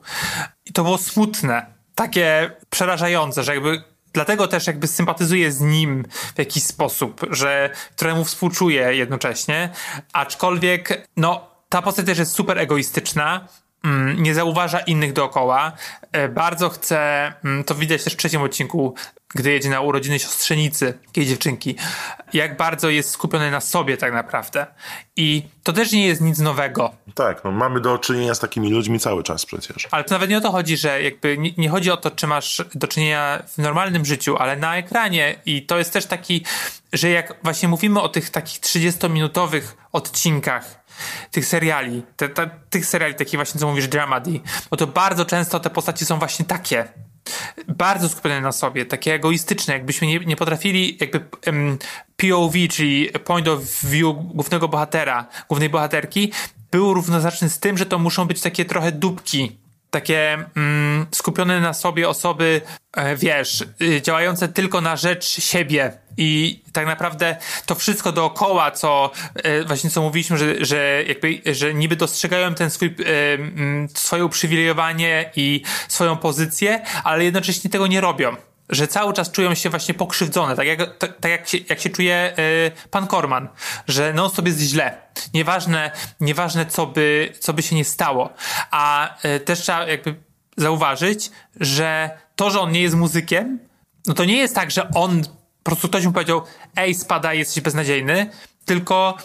I 0.66 0.72
to 0.72 0.84
było 0.84 0.98
smutne, 0.98 1.66
takie 1.94 2.50
przerażające, 2.70 3.44
że 3.44 3.54
jakby 3.54 3.82
dlatego 4.12 4.48
też 4.48 4.66
jakby 4.66 4.86
sympatyzuję 4.86 5.52
z 5.52 5.60
nim 5.60 6.04
w 6.34 6.38
jakiś 6.38 6.62
sposób, 6.62 7.26
że 7.30 7.70
któremu 7.96 8.24
współczuję 8.24 8.96
jednocześnie, 8.96 9.70
aczkolwiek 10.12 11.08
no 11.16 11.50
ta 11.68 11.82
postać 11.82 12.06
też 12.06 12.18
jest 12.18 12.32
super 12.32 12.58
egoistyczna 12.58 13.48
nie 14.16 14.34
zauważa 14.34 14.78
innych 14.80 15.12
dookoła. 15.12 15.72
E, 16.12 16.28
bardzo 16.28 16.68
chce, 16.68 17.32
mm, 17.44 17.64
to 17.64 17.74
widać 17.74 18.04
też 18.04 18.12
w 18.12 18.16
trzecim 18.16 18.42
odcinku, 18.42 18.94
gdy 19.34 19.50
jedzie 19.50 19.70
na 19.70 19.80
urodziny 19.80 20.18
siostrzenicy, 20.18 20.98
takiej 21.06 21.26
dziewczynki, 21.26 21.76
jak 22.32 22.56
bardzo 22.56 22.90
jest 22.90 23.10
skupiony 23.10 23.50
na 23.50 23.60
sobie 23.60 23.96
tak 23.96 24.12
naprawdę. 24.12 24.66
I 25.16 25.42
to 25.62 25.72
też 25.72 25.92
nie 25.92 26.06
jest 26.06 26.20
nic 26.20 26.38
nowego. 26.38 26.94
Tak, 27.14 27.44
no 27.44 27.50
mamy 27.50 27.80
do 27.80 27.98
czynienia 27.98 28.34
z 28.34 28.38
takimi 28.38 28.70
ludźmi 28.70 29.00
cały 29.00 29.22
czas 29.22 29.46
przecież. 29.46 29.88
Ale 29.90 30.04
to 30.04 30.14
nawet 30.14 30.30
nie 30.30 30.38
o 30.38 30.40
to 30.40 30.52
chodzi, 30.52 30.76
że 30.76 31.02
jakby 31.02 31.38
nie, 31.38 31.50
nie 31.56 31.68
chodzi 31.68 31.90
o 31.90 31.96
to, 31.96 32.10
czy 32.10 32.26
masz 32.26 32.64
do 32.74 32.88
czynienia 32.88 33.42
w 33.48 33.58
normalnym 33.58 34.04
życiu, 34.04 34.36
ale 34.36 34.56
na 34.56 34.76
ekranie. 34.76 35.40
I 35.46 35.62
to 35.62 35.78
jest 35.78 35.92
też 35.92 36.06
taki, 36.06 36.44
że 36.92 37.10
jak 37.10 37.34
właśnie 37.42 37.68
mówimy 37.68 38.00
o 38.00 38.08
tych 38.08 38.30
takich 38.30 38.60
30-minutowych 38.60 39.62
odcinkach, 39.92 40.85
tych 41.30 41.46
seriali, 41.46 42.02
te, 42.16 42.28
te, 42.28 42.50
tych 42.70 42.86
seriali 42.86 43.14
takich 43.14 43.34
właśnie, 43.34 43.60
co 43.60 43.68
mówisz, 43.68 43.88
dramedy, 43.88 44.40
bo 44.70 44.76
to 44.76 44.86
bardzo 44.86 45.24
często 45.24 45.60
te 45.60 45.70
postaci 45.70 46.04
są 46.04 46.18
właśnie 46.18 46.44
takie, 46.44 46.88
bardzo 47.68 48.08
skupione 48.08 48.40
na 48.40 48.52
sobie, 48.52 48.86
takie 48.86 49.14
egoistyczne, 49.14 49.74
jakbyśmy 49.74 50.06
nie, 50.06 50.18
nie 50.18 50.36
potrafili 50.36 50.96
jakby 51.00 51.20
um, 51.46 51.78
POV, 52.16 52.54
czyli 52.70 53.08
point 53.24 53.48
of 53.48 53.60
view 53.82 54.16
głównego 54.34 54.68
bohatera, 54.68 55.26
głównej 55.48 55.68
bohaterki, 55.68 56.32
był 56.70 56.94
równoznaczny 56.94 57.50
z 57.50 57.58
tym, 57.58 57.78
że 57.78 57.86
to 57.86 57.98
muszą 57.98 58.24
być 58.24 58.40
takie 58.40 58.64
trochę 58.64 58.92
dupki, 58.92 59.58
takie 59.90 60.38
mm, 60.56 61.06
skupione 61.10 61.60
na 61.60 61.74
sobie 61.74 62.08
osoby, 62.08 62.60
e, 62.96 63.16
wiesz, 63.16 63.64
y, 63.82 64.02
działające 64.02 64.48
tylko 64.48 64.80
na 64.80 64.96
rzecz 64.96 65.24
siebie. 65.24 65.98
I 66.16 66.60
tak 66.72 66.86
naprawdę 66.86 67.36
to 67.66 67.74
wszystko 67.74 68.12
dookoła, 68.12 68.70
co 68.70 69.10
e, 69.34 69.64
właśnie 69.64 69.90
co 69.90 70.02
mówiliśmy, 70.02 70.38
że, 70.38 70.64
że 70.64 71.04
jakby, 71.08 71.54
że 71.54 71.74
niby 71.74 71.96
dostrzegają 71.96 72.54
ten 72.54 72.70
swój, 72.70 72.88
e, 72.88 72.94
swoje 73.94 74.24
uprzywilejowanie 74.24 75.30
i 75.36 75.62
swoją 75.88 76.16
pozycję, 76.16 76.82
ale 77.04 77.24
jednocześnie 77.24 77.70
tego 77.70 77.86
nie 77.86 78.00
robią 78.00 78.36
że 78.68 78.88
cały 78.88 79.12
czas 79.12 79.30
czują 79.30 79.54
się 79.54 79.70
właśnie 79.70 79.94
pokrzywdzone, 79.94 80.56
tak 80.56 80.66
jak, 80.66 80.98
tak, 80.98 81.16
tak 81.20 81.30
jak, 81.30 81.48
się, 81.48 81.58
jak 81.68 81.80
się 81.80 81.90
czuje 81.90 82.34
y, 82.38 82.88
pan 82.90 83.06
Korman, 83.06 83.48
że 83.88 84.12
non 84.12 84.30
stop 84.30 84.46
jest 84.46 84.60
źle. 84.60 84.98
Nieważne, 85.34 85.90
nieważne 86.20 86.66
co 86.66 86.86
by, 86.86 87.32
co 87.40 87.52
by 87.52 87.62
się 87.62 87.76
nie 87.76 87.84
stało. 87.84 88.30
A 88.70 89.14
y, 89.24 89.40
też 89.40 89.60
trzeba 89.60 89.86
jakby 89.86 90.14
zauważyć, 90.56 91.30
że 91.60 92.10
to, 92.36 92.50
że 92.50 92.60
on 92.60 92.72
nie 92.72 92.82
jest 92.82 92.94
muzykiem, 92.94 93.58
no 94.06 94.14
to 94.14 94.24
nie 94.24 94.36
jest 94.36 94.54
tak, 94.54 94.70
że 94.70 94.90
on, 94.94 95.22
po 95.66 95.70
prostu 95.70 95.88
ktoś 95.88 96.06
mu 96.06 96.12
powiedział, 96.12 96.42
ej, 96.76 96.94
spadaj, 96.94 97.38
jesteś 97.38 97.62
beznadziejny, 97.62 98.30
tylko 98.64 99.16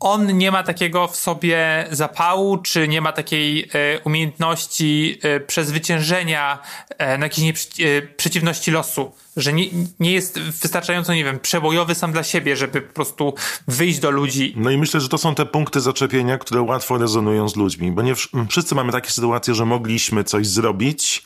on 0.00 0.38
nie 0.38 0.50
ma 0.50 0.62
takiego 0.62 1.08
w 1.08 1.16
sobie 1.16 1.86
zapału, 1.90 2.58
czy 2.58 2.88
nie 2.88 3.00
ma 3.00 3.12
takiej 3.12 3.70
e, 3.74 4.00
umiejętności 4.04 5.18
e, 5.22 5.40
przezwyciężenia 5.40 6.58
e, 6.88 7.18
na 7.18 7.26
jakiejś 7.26 7.66
e, 7.80 8.02
przeciwności 8.02 8.70
losu, 8.70 9.12
że 9.36 9.52
nie, 9.52 9.64
nie 10.00 10.12
jest 10.12 10.38
wystarczająco, 10.38 11.14
nie 11.14 11.24
wiem, 11.24 11.38
przebojowy 11.38 11.94
sam 11.94 12.12
dla 12.12 12.22
siebie, 12.22 12.56
żeby 12.56 12.82
po 12.82 12.94
prostu 12.94 13.34
wyjść 13.68 13.98
do 13.98 14.10
ludzi. 14.10 14.54
No 14.56 14.70
i 14.70 14.78
myślę, 14.78 15.00
że 15.00 15.08
to 15.08 15.18
są 15.18 15.34
te 15.34 15.46
punkty 15.46 15.80
zaczepienia, 15.80 16.38
które 16.38 16.62
łatwo 16.62 16.98
rezonują 16.98 17.48
z 17.48 17.56
ludźmi, 17.56 17.92
bo 17.92 18.02
nie 18.02 18.14
wszyscy 18.48 18.74
mamy 18.74 18.92
takie 18.92 19.10
sytuacje, 19.10 19.54
że 19.54 19.64
mogliśmy 19.64 20.24
coś 20.24 20.46
zrobić, 20.46 21.24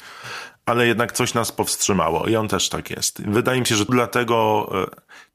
ale 0.67 0.87
jednak 0.87 1.13
coś 1.13 1.35
nas 1.35 1.53
powstrzymało 1.53 2.27
i 2.27 2.37
on 2.37 2.49
też 2.49 2.69
tak 2.69 2.91
jest. 2.91 3.23
Wydaje 3.27 3.61
mi 3.61 3.67
się, 3.67 3.77
że 3.77 3.85
dlatego 3.85 4.69
e, 4.83 4.87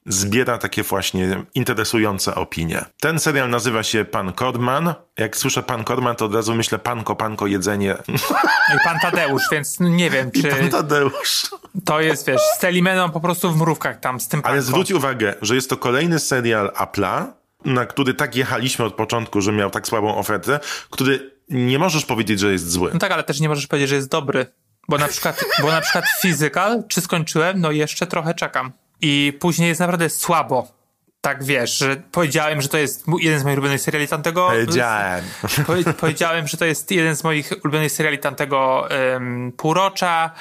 zbiera 0.05 0.57
takie 0.57 0.83
właśnie 0.83 1.43
interesujące 1.55 2.35
opinie. 2.35 2.85
Ten 2.99 3.19
serial 3.19 3.49
nazywa 3.49 3.83
się 3.83 4.05
Pan 4.05 4.33
Korman. 4.33 4.93
Jak 5.17 5.37
słyszę 5.37 5.63
Pan 5.63 5.83
Korman, 5.83 6.15
to 6.15 6.25
od 6.25 6.35
razu 6.35 6.55
myślę 6.55 6.79
panko, 6.79 7.15
panko, 7.15 7.47
jedzenie. 7.47 7.97
I 8.75 8.77
pan 8.83 8.99
Tadeusz, 9.01 9.43
więc 9.51 9.79
nie 9.79 10.09
wiem, 10.09 10.31
czy 10.31 10.43
Pan 10.43 10.69
Tadeusz. 10.69 11.49
to 11.85 12.01
jest, 12.01 12.27
wiesz, 12.27 12.41
z 12.55 12.59
Telimeną 12.59 13.09
po 13.09 13.19
prostu 13.19 13.51
w 13.51 13.57
mrówkach 13.57 13.99
tam, 13.99 14.19
z 14.19 14.27
tym 14.27 14.41
Ale 14.43 14.55
panko. 14.55 14.67
zwróć 14.67 14.91
uwagę, 14.91 15.33
że 15.41 15.55
jest 15.55 15.69
to 15.69 15.77
kolejny 15.77 16.19
serial 16.19 16.71
Apple'a, 16.75 17.25
na 17.65 17.85
który 17.85 18.13
tak 18.13 18.35
jechaliśmy 18.35 18.85
od 18.85 18.93
początku, 18.93 19.41
że 19.41 19.51
miał 19.51 19.69
tak 19.69 19.87
słabą 19.87 20.17
ofertę, 20.17 20.59
który 20.89 21.37
nie 21.49 21.79
możesz 21.79 22.05
powiedzieć, 22.05 22.39
że 22.39 22.51
jest 22.51 22.71
zły. 22.71 22.89
No 22.93 22.99
tak, 22.99 23.11
ale 23.11 23.23
też 23.23 23.39
nie 23.39 23.49
możesz 23.49 23.67
powiedzieć, 23.67 23.89
że 23.89 23.95
jest 23.95 24.09
dobry. 24.09 24.45
Bo 24.89 24.97
na 24.97 25.08
przykład, 25.08 25.45
bo 25.62 25.71
na 25.71 25.82
przykład 25.82 26.06
Physical, 26.21 26.84
czy 26.88 27.02
skończyłem? 27.02 27.62
No 27.62 27.71
jeszcze 27.71 28.08
trochę 28.08 28.34
czekam. 28.34 28.71
I 29.02 29.34
później 29.39 29.67
jest 29.69 29.80
naprawdę 29.80 30.10
słabo. 30.10 30.78
Tak 31.21 31.43
wiesz, 31.43 31.78
że 31.78 31.95
powiedziałem, 32.12 32.62
że 32.62 32.67
to 32.67 32.78
jest 32.78 33.06
jeden 33.19 33.39
z 33.39 33.43
moich 33.43 33.54
ulubionych 33.54 33.82
seriali 33.82 34.08
tamtego. 34.08 34.47
Powiedziałem. 34.47 35.26
Powie- 35.65 35.93
powiedziałem, 35.93 36.47
że 36.47 36.58
to 36.58 36.65
jest 36.65 36.91
jeden 36.91 37.15
z 37.15 37.23
moich 37.23 37.52
ulubionych 37.63 37.91
seriali 37.91 38.19
tamtego 38.19 38.88
um, 39.13 39.52
półrocza, 39.58 40.32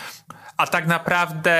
a 0.57 0.67
tak 0.67 0.87
naprawdę 0.87 1.57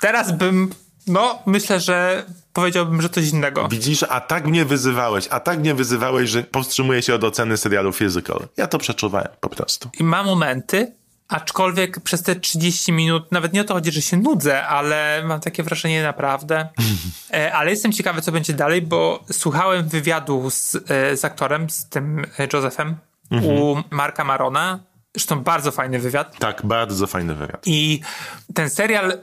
teraz 0.00 0.32
bym, 0.32 0.70
no 1.06 1.42
myślę, 1.46 1.80
że 1.80 2.24
powiedziałbym, 2.52 3.02
że 3.02 3.08
coś 3.08 3.28
innego. 3.28 3.68
Widzisz, 3.68 4.02
a 4.02 4.20
tak 4.20 4.46
mnie 4.46 4.64
wyzywałeś, 4.64 5.28
a 5.30 5.40
tak 5.40 5.58
mnie 5.58 5.74
wyzywałeś, 5.74 6.30
że 6.30 6.42
powstrzymuję 6.42 7.02
się 7.02 7.14
od 7.14 7.24
oceny 7.24 7.56
serialu 7.56 7.92
Physical. 7.92 8.48
Ja 8.56 8.66
to 8.66 8.78
przeczuwałem 8.78 9.28
po 9.40 9.48
prostu. 9.48 9.90
I 10.00 10.04
ma 10.04 10.22
momenty, 10.22 10.92
aczkolwiek 11.30 12.00
przez 12.00 12.22
te 12.22 12.36
30 12.36 12.92
minut, 12.92 13.32
nawet 13.32 13.52
nie 13.52 13.60
o 13.60 13.64
to 13.64 13.74
chodzi, 13.74 13.92
że 13.92 14.02
się 14.02 14.16
nudzę, 14.16 14.66
ale 14.66 15.22
mam 15.24 15.40
takie 15.40 15.62
wrażenie 15.62 16.02
naprawdę. 16.02 16.68
E, 17.32 17.52
ale 17.52 17.70
jestem 17.70 17.92
ciekawy, 17.92 18.22
co 18.22 18.32
będzie 18.32 18.52
dalej, 18.52 18.82
bo 18.82 19.24
słuchałem 19.32 19.88
wywiadu 19.88 20.50
z, 20.50 20.76
e, 20.76 21.16
z 21.16 21.24
aktorem, 21.24 21.70
z 21.70 21.88
tym 21.88 22.26
e, 22.38 22.48
Josephem, 22.52 22.96
u 23.42 23.76
Marka 23.90 24.24
Marona. 24.24 24.78
Zresztą 25.14 25.40
bardzo 25.40 25.70
fajny 25.70 25.98
wywiad. 25.98 26.38
Tak, 26.38 26.66
bardzo 26.66 27.06
fajny 27.06 27.34
wywiad. 27.34 27.62
I 27.66 28.00
ten 28.54 28.70
serial 28.70 29.18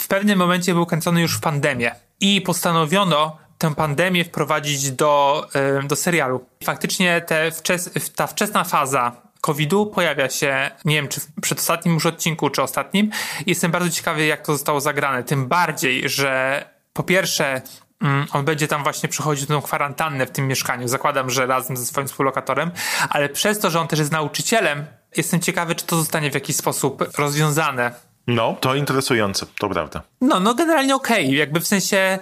w 0.00 0.08
pewnym 0.08 0.38
momencie 0.38 0.74
był 0.74 0.86
kręcony 0.86 1.20
już 1.20 1.36
w 1.36 1.40
pandemię. 1.40 1.94
I 2.20 2.40
postanowiono 2.40 3.36
tę 3.58 3.74
pandemię 3.74 4.24
wprowadzić 4.24 4.90
do, 4.90 5.46
em, 5.54 5.88
do 5.88 5.96
serialu. 5.96 6.44
Faktycznie 6.64 7.20
te 7.20 7.50
wczes, 7.50 7.90
ta 8.16 8.26
wczesna 8.26 8.64
faza 8.64 9.27
COVID-u 9.40 9.86
pojawia 9.86 10.30
się, 10.30 10.70
nie 10.84 10.94
wiem 10.94 11.08
czy 11.08 11.20
w 11.20 11.26
przedostatnim 11.42 11.94
już 11.94 12.06
odcinku, 12.06 12.50
czy 12.50 12.62
ostatnim. 12.62 13.10
Jestem 13.46 13.70
bardzo 13.70 13.90
ciekawy, 13.90 14.26
jak 14.26 14.46
to 14.46 14.52
zostało 14.52 14.80
zagrane. 14.80 15.24
Tym 15.24 15.46
bardziej, 15.48 16.08
że 16.08 16.64
po 16.92 17.02
pierwsze, 17.02 17.62
mm, 18.02 18.26
on 18.32 18.44
będzie 18.44 18.68
tam 18.68 18.82
właśnie 18.82 19.08
przechodził 19.08 19.46
tę 19.46 19.60
kwarantannę 19.64 20.26
w 20.26 20.30
tym 20.30 20.46
mieszkaniu. 20.46 20.88
Zakładam, 20.88 21.30
że 21.30 21.46
razem 21.46 21.76
ze 21.76 21.86
swoim 21.86 22.06
współlokatorem, 22.06 22.70
ale 23.10 23.28
przez 23.28 23.58
to, 23.58 23.70
że 23.70 23.80
on 23.80 23.88
też 23.88 23.98
jest 23.98 24.12
nauczycielem, 24.12 24.86
jestem 25.16 25.40
ciekawy, 25.40 25.74
czy 25.74 25.86
to 25.86 25.96
zostanie 25.96 26.30
w 26.30 26.34
jakiś 26.34 26.56
sposób 26.56 27.18
rozwiązane. 27.18 28.07
No, 28.28 28.56
to 28.60 28.74
interesujące, 28.74 29.46
to 29.58 29.68
prawda. 29.68 30.02
No, 30.20 30.40
no 30.40 30.54
generalnie 30.54 30.96
okej, 30.96 31.36
jakby 31.36 31.60
w 31.60 31.66
sensie, 31.66 32.18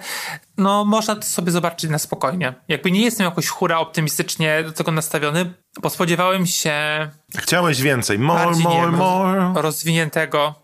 no 0.57 0.85
można 0.85 1.15
to 1.15 1.21
sobie 1.21 1.51
zobaczyć 1.51 1.89
na 1.89 1.99
spokojnie. 1.99 2.53
Jakby 2.67 2.91
nie 2.91 3.01
jestem 3.01 3.25
jakoś 3.25 3.47
hura 3.47 3.79
optymistycznie 3.79 4.63
do 4.63 4.71
tego 4.71 4.91
nastawiony, 4.91 5.53
bo 5.81 5.89
spodziewałem 5.89 6.45
się 6.45 6.73
Chciałeś 7.37 7.81
więcej. 7.81 8.19
More, 8.19 8.45
bardziej, 8.45 8.67
nie 8.67 8.87
more, 8.87 8.91
more. 8.91 9.61
rozwiniętego. 9.61 10.55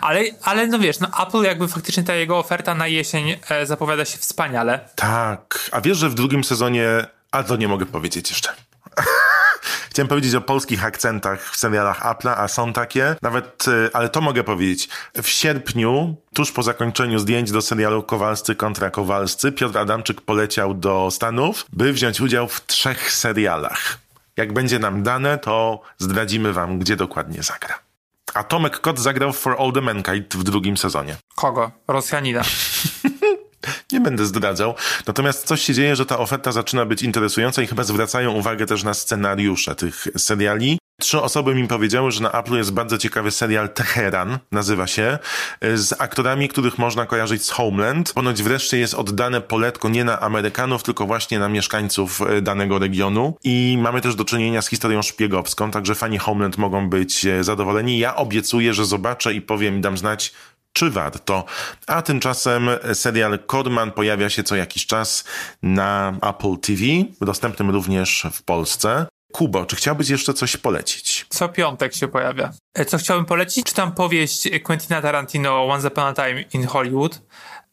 Ale, 0.00 0.20
ale 0.42 0.66
no 0.66 0.78
wiesz, 0.78 1.00
no 1.00 1.08
Apple 1.22 1.42
jakby 1.42 1.68
faktycznie 1.68 2.02
ta 2.02 2.14
jego 2.14 2.38
oferta 2.38 2.74
na 2.74 2.86
jesień 2.86 3.36
e, 3.50 3.66
zapowiada 3.66 4.04
się 4.04 4.18
wspaniale. 4.18 4.88
Tak. 4.94 5.68
A 5.72 5.80
wiesz, 5.80 5.98
że 5.98 6.08
w 6.08 6.14
drugim 6.14 6.44
sezonie... 6.44 6.86
A 7.32 7.42
to 7.42 7.56
nie 7.56 7.68
mogę 7.68 7.86
powiedzieć 7.86 8.30
jeszcze. 8.30 8.50
Chciałem 9.90 10.08
powiedzieć 10.08 10.34
o 10.34 10.40
polskich 10.40 10.84
akcentach 10.84 11.50
w 11.50 11.56
serialach 11.56 12.02
Apple'a, 12.02 12.34
a 12.36 12.48
są 12.48 12.72
takie. 12.72 13.16
Nawet, 13.22 13.68
y, 13.68 13.90
ale 13.92 14.08
to 14.08 14.20
mogę 14.20 14.44
powiedzieć. 14.44 14.88
W 15.22 15.28
sierpniu, 15.28 16.16
tuż 16.34 16.52
po 16.52 16.62
zakończeniu 16.62 17.18
zdjęć 17.18 17.52
do 17.52 17.62
serialu 17.62 18.02
Kowalscy 18.02 18.54
kontra 18.54 18.90
Kowalscy, 18.90 19.52
Piotr 19.52 19.78
Adamczyk 19.78 20.20
poleciał 20.20 20.74
do 20.74 21.10
Stanów, 21.10 21.66
by 21.72 21.92
wziąć 21.92 22.20
udział 22.20 22.48
w 22.48 22.66
trzech 22.66 23.12
serialach. 23.12 23.98
Jak 24.36 24.52
będzie 24.52 24.78
nam 24.78 25.02
dane, 25.02 25.38
to 25.38 25.80
zdradzimy 25.98 26.52
wam, 26.52 26.78
gdzie 26.78 26.96
dokładnie 26.96 27.42
zagra. 27.42 27.78
A 28.34 28.44
Tomek 28.44 28.80
Kot 28.80 28.98
zagrał 28.98 29.32
w 29.32 29.38
For 29.38 29.56
All 29.58 29.72
the 29.72 29.80
Mankind 29.80 30.36
w 30.36 30.42
drugim 30.42 30.76
sezonie. 30.76 31.16
Kogo? 31.34 31.70
Rosjanina. 31.88 32.42
Nie 33.92 34.00
będę 34.00 34.26
zdradzał. 34.26 34.74
Natomiast 35.06 35.46
coś 35.46 35.62
się 35.62 35.74
dzieje, 35.74 35.96
że 35.96 36.06
ta 36.06 36.18
oferta 36.18 36.52
zaczyna 36.52 36.86
być 36.86 37.02
interesująca 37.02 37.62
i 37.62 37.66
chyba 37.66 37.84
zwracają 37.84 38.32
uwagę 38.32 38.66
też 38.66 38.84
na 38.84 38.94
scenariusze 38.94 39.74
tych 39.74 40.06
seriali. 40.16 40.78
Trzy 41.00 41.20
osoby 41.20 41.54
mi 41.54 41.68
powiedziały, 41.68 42.12
że 42.12 42.22
na 42.22 42.32
Apple 42.32 42.56
jest 42.56 42.72
bardzo 42.72 42.98
ciekawy 42.98 43.30
serial 43.30 43.68
Teheran, 43.68 44.38
nazywa 44.52 44.86
się, 44.86 45.18
z 45.74 46.00
aktorami, 46.00 46.48
których 46.48 46.78
można 46.78 47.06
kojarzyć 47.06 47.44
z 47.44 47.50
Homeland. 47.50 48.12
Ponoć 48.12 48.42
wreszcie 48.42 48.78
jest 48.78 48.94
oddane 48.94 49.40
poletko 49.40 49.88
nie 49.88 50.04
na 50.04 50.20
Amerykanów, 50.20 50.82
tylko 50.82 51.06
właśnie 51.06 51.38
na 51.38 51.48
mieszkańców 51.48 52.22
e, 52.22 52.42
danego 52.42 52.78
regionu. 52.78 53.36
I 53.44 53.78
mamy 53.80 54.00
też 54.00 54.14
do 54.14 54.24
czynienia 54.24 54.62
z 54.62 54.68
historią 54.68 55.02
szpiegowską, 55.02 55.70
także 55.70 55.94
fani 55.94 56.18
Homeland 56.18 56.58
mogą 56.58 56.90
być 56.90 57.26
e, 57.26 57.44
zadowoleni. 57.44 57.98
Ja 57.98 58.16
obiecuję, 58.16 58.74
że 58.74 58.84
zobaczę 58.84 59.34
i 59.34 59.40
powiem, 59.40 59.80
dam 59.80 59.98
znać, 59.98 60.32
czy 60.80 60.90
warto. 60.90 61.44
A 61.86 62.02
tymczasem 62.02 62.70
serial 62.94 63.38
Codman 63.46 63.92
pojawia 63.92 64.30
się 64.30 64.42
co 64.42 64.56
jakiś 64.56 64.86
czas 64.86 65.24
na 65.62 66.12
Apple 66.22 66.56
TV, 66.56 66.82
dostępnym 67.20 67.70
również 67.70 68.26
w 68.32 68.42
Polsce. 68.42 69.06
Kubo, 69.32 69.66
czy 69.66 69.76
chciałbyś 69.76 70.08
jeszcze 70.08 70.34
coś 70.34 70.56
polecić? 70.56 71.26
Co 71.28 71.48
piątek 71.48 71.94
się 71.94 72.08
pojawia. 72.08 72.52
E, 72.74 72.84
Co 72.84 72.98
chciałbym 72.98 73.26
polecić? 73.26 73.66
Czytam 73.66 73.92
powieść 73.94 74.48
Quentina 74.62 75.02
Tarantino 75.02 75.66
Once 75.68 75.88
Upon 75.88 76.04
a 76.04 76.12
Time 76.12 76.42
in 76.42 76.66
Hollywood. 76.66 77.22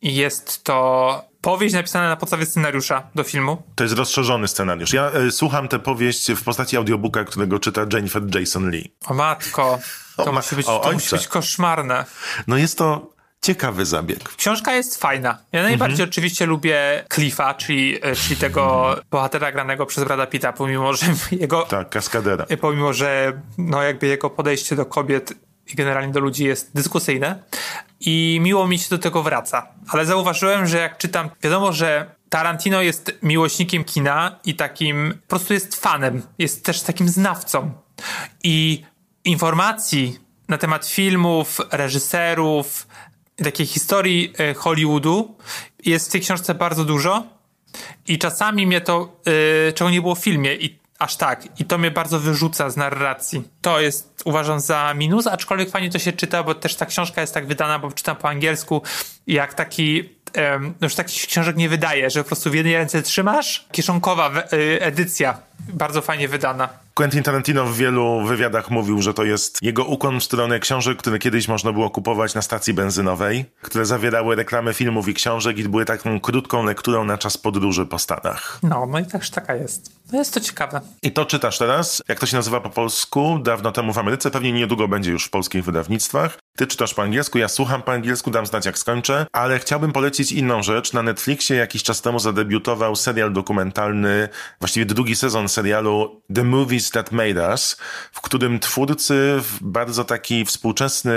Jest 0.01 0.63
to 0.63 1.25
powieść 1.41 1.75
napisana 1.75 2.09
na 2.09 2.15
podstawie 2.15 2.45
scenariusza 2.45 3.03
do 3.15 3.23
filmu. 3.23 3.63
To 3.75 3.83
jest 3.83 3.95
rozszerzony 3.95 4.47
scenariusz. 4.47 4.93
Ja 4.93 5.11
y, 5.27 5.31
słucham 5.31 5.67
tę 5.67 5.79
powieść 5.79 6.31
w 6.31 6.43
postaci 6.43 6.77
audiobooka, 6.77 7.23
którego 7.23 7.59
czyta 7.59 7.81
Jennifer 7.93 8.35
Jason 8.39 8.69
Lee. 8.69 8.91
O 9.07 9.13
matko, 9.13 9.79
to, 10.17 10.23
O 10.25 10.31
musi, 10.31 10.55
być, 10.55 10.67
o 10.67 10.79
to 10.79 10.91
musi 10.91 11.15
być 11.15 11.27
koszmarne. 11.27 12.05
No 12.47 12.57
jest 12.57 12.77
to 12.77 13.17
ciekawy 13.41 13.85
zabieg. 13.85 14.29
Książka 14.35 14.73
jest 14.73 15.01
fajna. 15.01 15.37
Ja 15.51 15.63
najbardziej 15.63 16.05
oczywiście 16.05 16.45
lubię 16.45 17.05
Cliffa, 17.13 17.53
czyli, 17.53 17.97
e, 18.01 18.15
czyli 18.15 18.35
tego 18.35 18.95
bohatera 19.11 19.51
granego 19.51 19.85
przez 19.85 20.03
Brada 20.03 20.27
Pitta, 20.27 20.53
pomimo, 20.53 20.93
że 20.93 21.05
jego, 21.31 21.61
Tak, 21.61 21.89
kaskadera. 21.89 22.45
pomimo, 22.61 22.93
że 22.93 23.41
no 23.57 23.83
jakby 23.83 24.07
jego 24.07 24.29
podejście 24.29 24.75
do 24.75 24.85
kobiet 24.85 25.33
i 25.73 25.75
generalnie 25.75 26.13
do 26.13 26.19
ludzi 26.19 26.43
jest 26.43 26.71
dyskusyjne. 26.75 27.43
I 27.99 28.39
miło 28.41 28.67
mi 28.67 28.79
się 28.79 28.89
do 28.89 28.97
tego 28.97 29.23
wraca. 29.23 29.67
Ale 29.89 30.05
zauważyłem, 30.05 30.67
że 30.67 30.77
jak 30.77 30.97
czytam, 30.97 31.29
wiadomo, 31.43 31.73
że 31.73 32.15
Tarantino 32.29 32.81
jest 32.81 33.11
miłośnikiem 33.23 33.83
kina 33.83 34.39
i 34.45 34.55
takim, 34.55 35.13
po 35.21 35.27
prostu 35.27 35.53
jest 35.53 35.75
fanem, 35.75 36.21
jest 36.37 36.65
też 36.65 36.81
takim 36.81 37.09
znawcą. 37.09 37.71
I 38.43 38.83
informacji 39.25 40.19
na 40.47 40.57
temat 40.57 40.87
filmów, 40.87 41.61
reżyserów, 41.71 42.87
takiej 43.43 43.65
historii 43.65 44.33
e, 44.37 44.53
Hollywoodu 44.53 45.37
jest 45.85 46.09
w 46.09 46.11
tej 46.11 46.21
książce 46.21 46.55
bardzo 46.55 46.85
dużo 46.85 47.23
i 48.07 48.17
czasami 48.17 48.67
mnie 48.67 48.81
to, 48.81 49.21
yy, 49.25 49.73
czego 49.73 49.89
nie 49.89 50.01
było 50.01 50.15
w 50.15 50.19
filmie 50.19 50.55
i 50.55 50.79
aż 50.99 51.15
tak, 51.15 51.59
i 51.59 51.65
to 51.65 51.77
mnie 51.77 51.91
bardzo 51.91 52.19
wyrzuca 52.19 52.69
z 52.69 52.77
narracji. 52.77 53.43
To 53.61 53.79
jest 53.79 54.21
uważam 54.25 54.59
za 54.59 54.93
minus, 54.93 55.27
aczkolwiek 55.27 55.69
fajnie 55.69 55.89
to 55.89 55.99
się 55.99 56.13
czyta, 56.13 56.43
bo 56.43 56.55
też 56.55 56.75
ta 56.75 56.85
książka 56.85 57.21
jest 57.21 57.33
tak 57.33 57.47
wydana, 57.47 57.79
bo 57.79 57.91
czytam 57.91 58.15
po 58.15 58.29
angielsku 58.29 58.81
jak 59.27 59.53
taki 59.53 60.09
em, 60.33 60.73
już 60.81 60.95
takich 60.95 61.27
książek 61.27 61.55
nie 61.57 61.69
wydaje, 61.69 62.09
że 62.09 62.23
po 62.23 62.27
prostu 62.27 62.51
w 62.51 62.55
jednej 62.55 62.73
ręce 62.73 63.01
trzymasz, 63.01 63.65
kieszonkowa 63.71 64.31
y, 64.53 64.81
edycja, 64.81 65.37
bardzo 65.59 66.01
fajnie 66.01 66.27
wydana. 66.27 66.69
Quentin 66.97 67.23
Tarantino 67.23 67.65
w 67.65 67.77
wielu 67.77 68.25
wywiadach 68.25 68.71
mówił, 68.71 69.01
że 69.01 69.13
to 69.13 69.23
jest 69.23 69.61
jego 69.61 69.83
ukłon 69.83 70.19
w 70.19 70.23
stronę 70.23 70.59
książek, 70.59 70.97
które 70.97 71.19
kiedyś 71.19 71.47
można 71.47 71.73
było 71.73 71.89
kupować 71.89 72.33
na 72.33 72.41
stacji 72.41 72.73
benzynowej, 72.73 73.45
które 73.61 73.85
zawierały 73.85 74.35
reklamy 74.35 74.73
filmów 74.73 75.07
i 75.07 75.13
książek 75.13 75.57
i 75.57 75.69
były 75.69 75.85
taką 75.85 76.19
krótką 76.19 76.63
lekturą 76.63 77.03
na 77.03 77.17
czas 77.17 77.37
podróży 77.37 77.85
po 77.85 77.99
Stanach. 77.99 78.59
No, 78.63 78.85
no 78.85 78.99
i 78.99 79.05
też 79.05 79.29
taka 79.29 79.55
jest. 79.55 79.91
No 80.11 80.19
jest 80.19 80.33
to 80.33 80.39
ciekawe. 80.39 80.81
I 81.03 81.11
to 81.11 81.25
czytasz 81.25 81.57
teraz, 81.57 82.03
jak 82.07 82.19
to 82.19 82.25
się 82.25 82.37
nazywa 82.37 82.61
po 82.61 82.69
polsku, 82.69 83.39
dawno 83.43 83.71
temu 83.71 83.93
w 83.93 83.97
Ameryce, 83.97 84.31
pewnie 84.31 84.51
niedługo 84.51 84.87
będzie 84.87 85.11
już 85.11 85.25
w 85.25 85.29
polskich 85.29 85.65
wydawnictwach. 85.65 86.37
Ty 86.57 86.67
czytasz 86.67 86.93
po 86.93 87.01
angielsku, 87.03 87.37
ja 87.37 87.47
słucham 87.47 87.81
po 87.81 87.91
angielsku, 87.91 88.31
dam 88.31 88.45
znać 88.45 88.65
jak 88.65 88.77
skończę, 88.77 89.25
ale 89.31 89.59
chciałbym 89.59 89.91
polecić 89.91 90.31
inną 90.31 90.63
rzecz. 90.63 90.93
Na 90.93 91.03
Netflixie 91.03 91.55
jakiś 91.55 91.83
czas 91.83 92.01
temu 92.01 92.19
zadebiutował 92.19 92.95
serial 92.95 93.33
dokumentalny, 93.33 94.29
właściwie 94.59 94.85
drugi 94.85 95.15
sezon 95.15 95.49
serialu 95.49 96.21
The 96.35 96.43
Movies 96.43 96.86
Movies 96.87 96.91
That 96.91 97.11
Made 97.11 97.49
Us, 97.49 97.77
w 98.11 98.21
którym 98.21 98.59
twórcy 98.59 99.37
w 99.39 99.57
bardzo 99.61 100.03
taki 100.03 100.45
współczesny, 100.45 101.13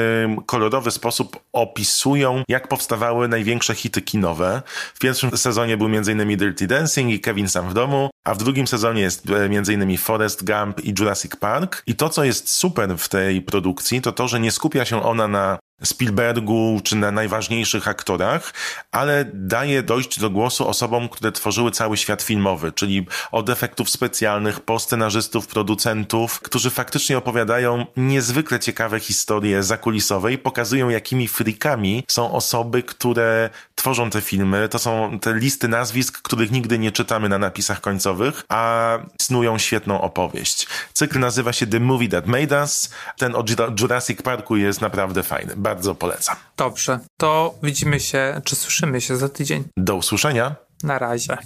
kolorowy 0.46 0.90
sposób 0.90 1.40
opisują, 1.52 2.42
jak 2.48 2.68
powstawały 2.68 3.28
największe 3.28 3.74
hity 3.74 4.02
kinowe. 4.02 4.62
W 4.94 4.98
pierwszym 4.98 5.36
sezonie 5.36 5.76
był 5.76 5.86
m.in. 5.86 6.36
Dirty 6.36 6.66
Dancing 6.66 7.12
i 7.12 7.20
Kevin 7.20 7.48
Sam 7.48 7.68
w 7.68 7.74
domu, 7.74 8.10
a 8.24 8.34
w 8.34 8.38
drugim 8.38 8.66
sezonie 8.66 9.02
jest 9.02 9.30
e, 9.30 9.44
m.in. 9.44 9.98
Forest 9.98 10.44
Gump 10.44 10.84
i 10.84 10.94
Jurassic 10.98 11.36
Park. 11.36 11.82
I 11.86 11.94
to, 11.94 12.08
co 12.08 12.24
jest 12.24 12.50
super 12.50 12.98
w 12.98 13.08
tej 13.08 13.42
produkcji, 13.42 14.00
to 14.00 14.12
to, 14.12 14.28
że 14.28 14.40
nie 14.40 14.50
skupia 14.50 14.84
się 14.84 15.02
ona 15.02 15.28
na 15.28 15.58
Spielbergu 15.84 16.80
czy 16.84 16.96
na 16.96 17.10
najważniejszych 17.10 17.88
aktorach, 17.88 18.54
ale 18.92 19.24
daje 19.34 19.82
dojść 19.82 20.20
do 20.20 20.30
głosu 20.30 20.68
osobom, 20.68 21.08
które 21.08 21.32
tworzyły 21.32 21.70
cały 21.70 21.96
świat 21.96 22.22
filmowy, 22.22 22.72
czyli 22.72 23.06
od 23.32 23.50
efektów 23.50 23.90
specjalnych, 23.90 24.60
po 24.60 24.78
scenarzystów, 24.78 25.46
producentów, 25.46 26.40
którzy 26.40 26.70
faktycznie 26.70 27.18
opowiadają 27.18 27.86
niezwykle 27.96 28.58
ciekawe 28.58 29.00
historie 29.00 29.62
zakulisowe 29.62 30.32
i 30.32 30.38
pokazują, 30.38 30.88
jakimi 30.88 31.28
frikami 31.28 32.04
są 32.08 32.32
osoby, 32.32 32.82
które 32.82 33.50
tworzą 33.74 34.10
te 34.10 34.20
filmy. 34.20 34.68
To 34.68 34.78
są 34.78 35.18
te 35.18 35.34
listy 35.34 35.68
nazwisk, 35.68 36.22
których 36.22 36.50
nigdy 36.50 36.78
nie 36.78 36.92
czytamy 36.92 37.28
na 37.28 37.38
napisach 37.38 37.80
końcowych, 37.80 38.44
a 38.48 38.98
snują 39.20 39.58
świetną 39.58 40.00
opowieść. 40.00 40.66
Cykl 40.92 41.18
nazywa 41.18 41.52
się 41.52 41.66
The 41.66 41.80
Movie 41.80 42.08
That 42.08 42.26
Made 42.26 42.60
Us. 42.60 42.90
Ten 43.18 43.34
o 43.34 43.44
Jurassic 43.80 44.22
Parku 44.22 44.56
jest 44.56 44.80
naprawdę 44.80 45.22
fajny 45.22 45.56
bardzo 45.70 45.94
polecam. 45.94 46.36
Dobrze, 46.56 46.98
to 47.16 47.54
widzimy 47.62 48.00
się, 48.00 48.40
czy 48.44 48.56
słyszymy 48.56 49.00
się 49.00 49.16
za 49.16 49.28
tydzień. 49.28 49.64
Do 49.76 49.94
usłyszenia. 49.94 50.56
Na 50.82 50.98
razie. 50.98 51.38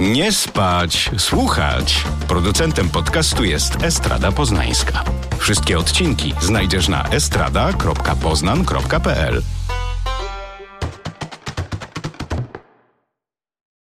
Nie 0.00 0.32
spać, 0.32 1.10
słuchać. 1.18 2.04
Producentem 2.28 2.88
podcastu 2.88 3.44
jest 3.44 3.82
Estrada 3.82 4.32
Poznańska. 4.32 5.04
Wszystkie 5.38 5.78
odcinki 5.78 6.34
znajdziesz 6.40 6.88
na 6.88 7.08
estrada.poznan.pl. 7.08 9.42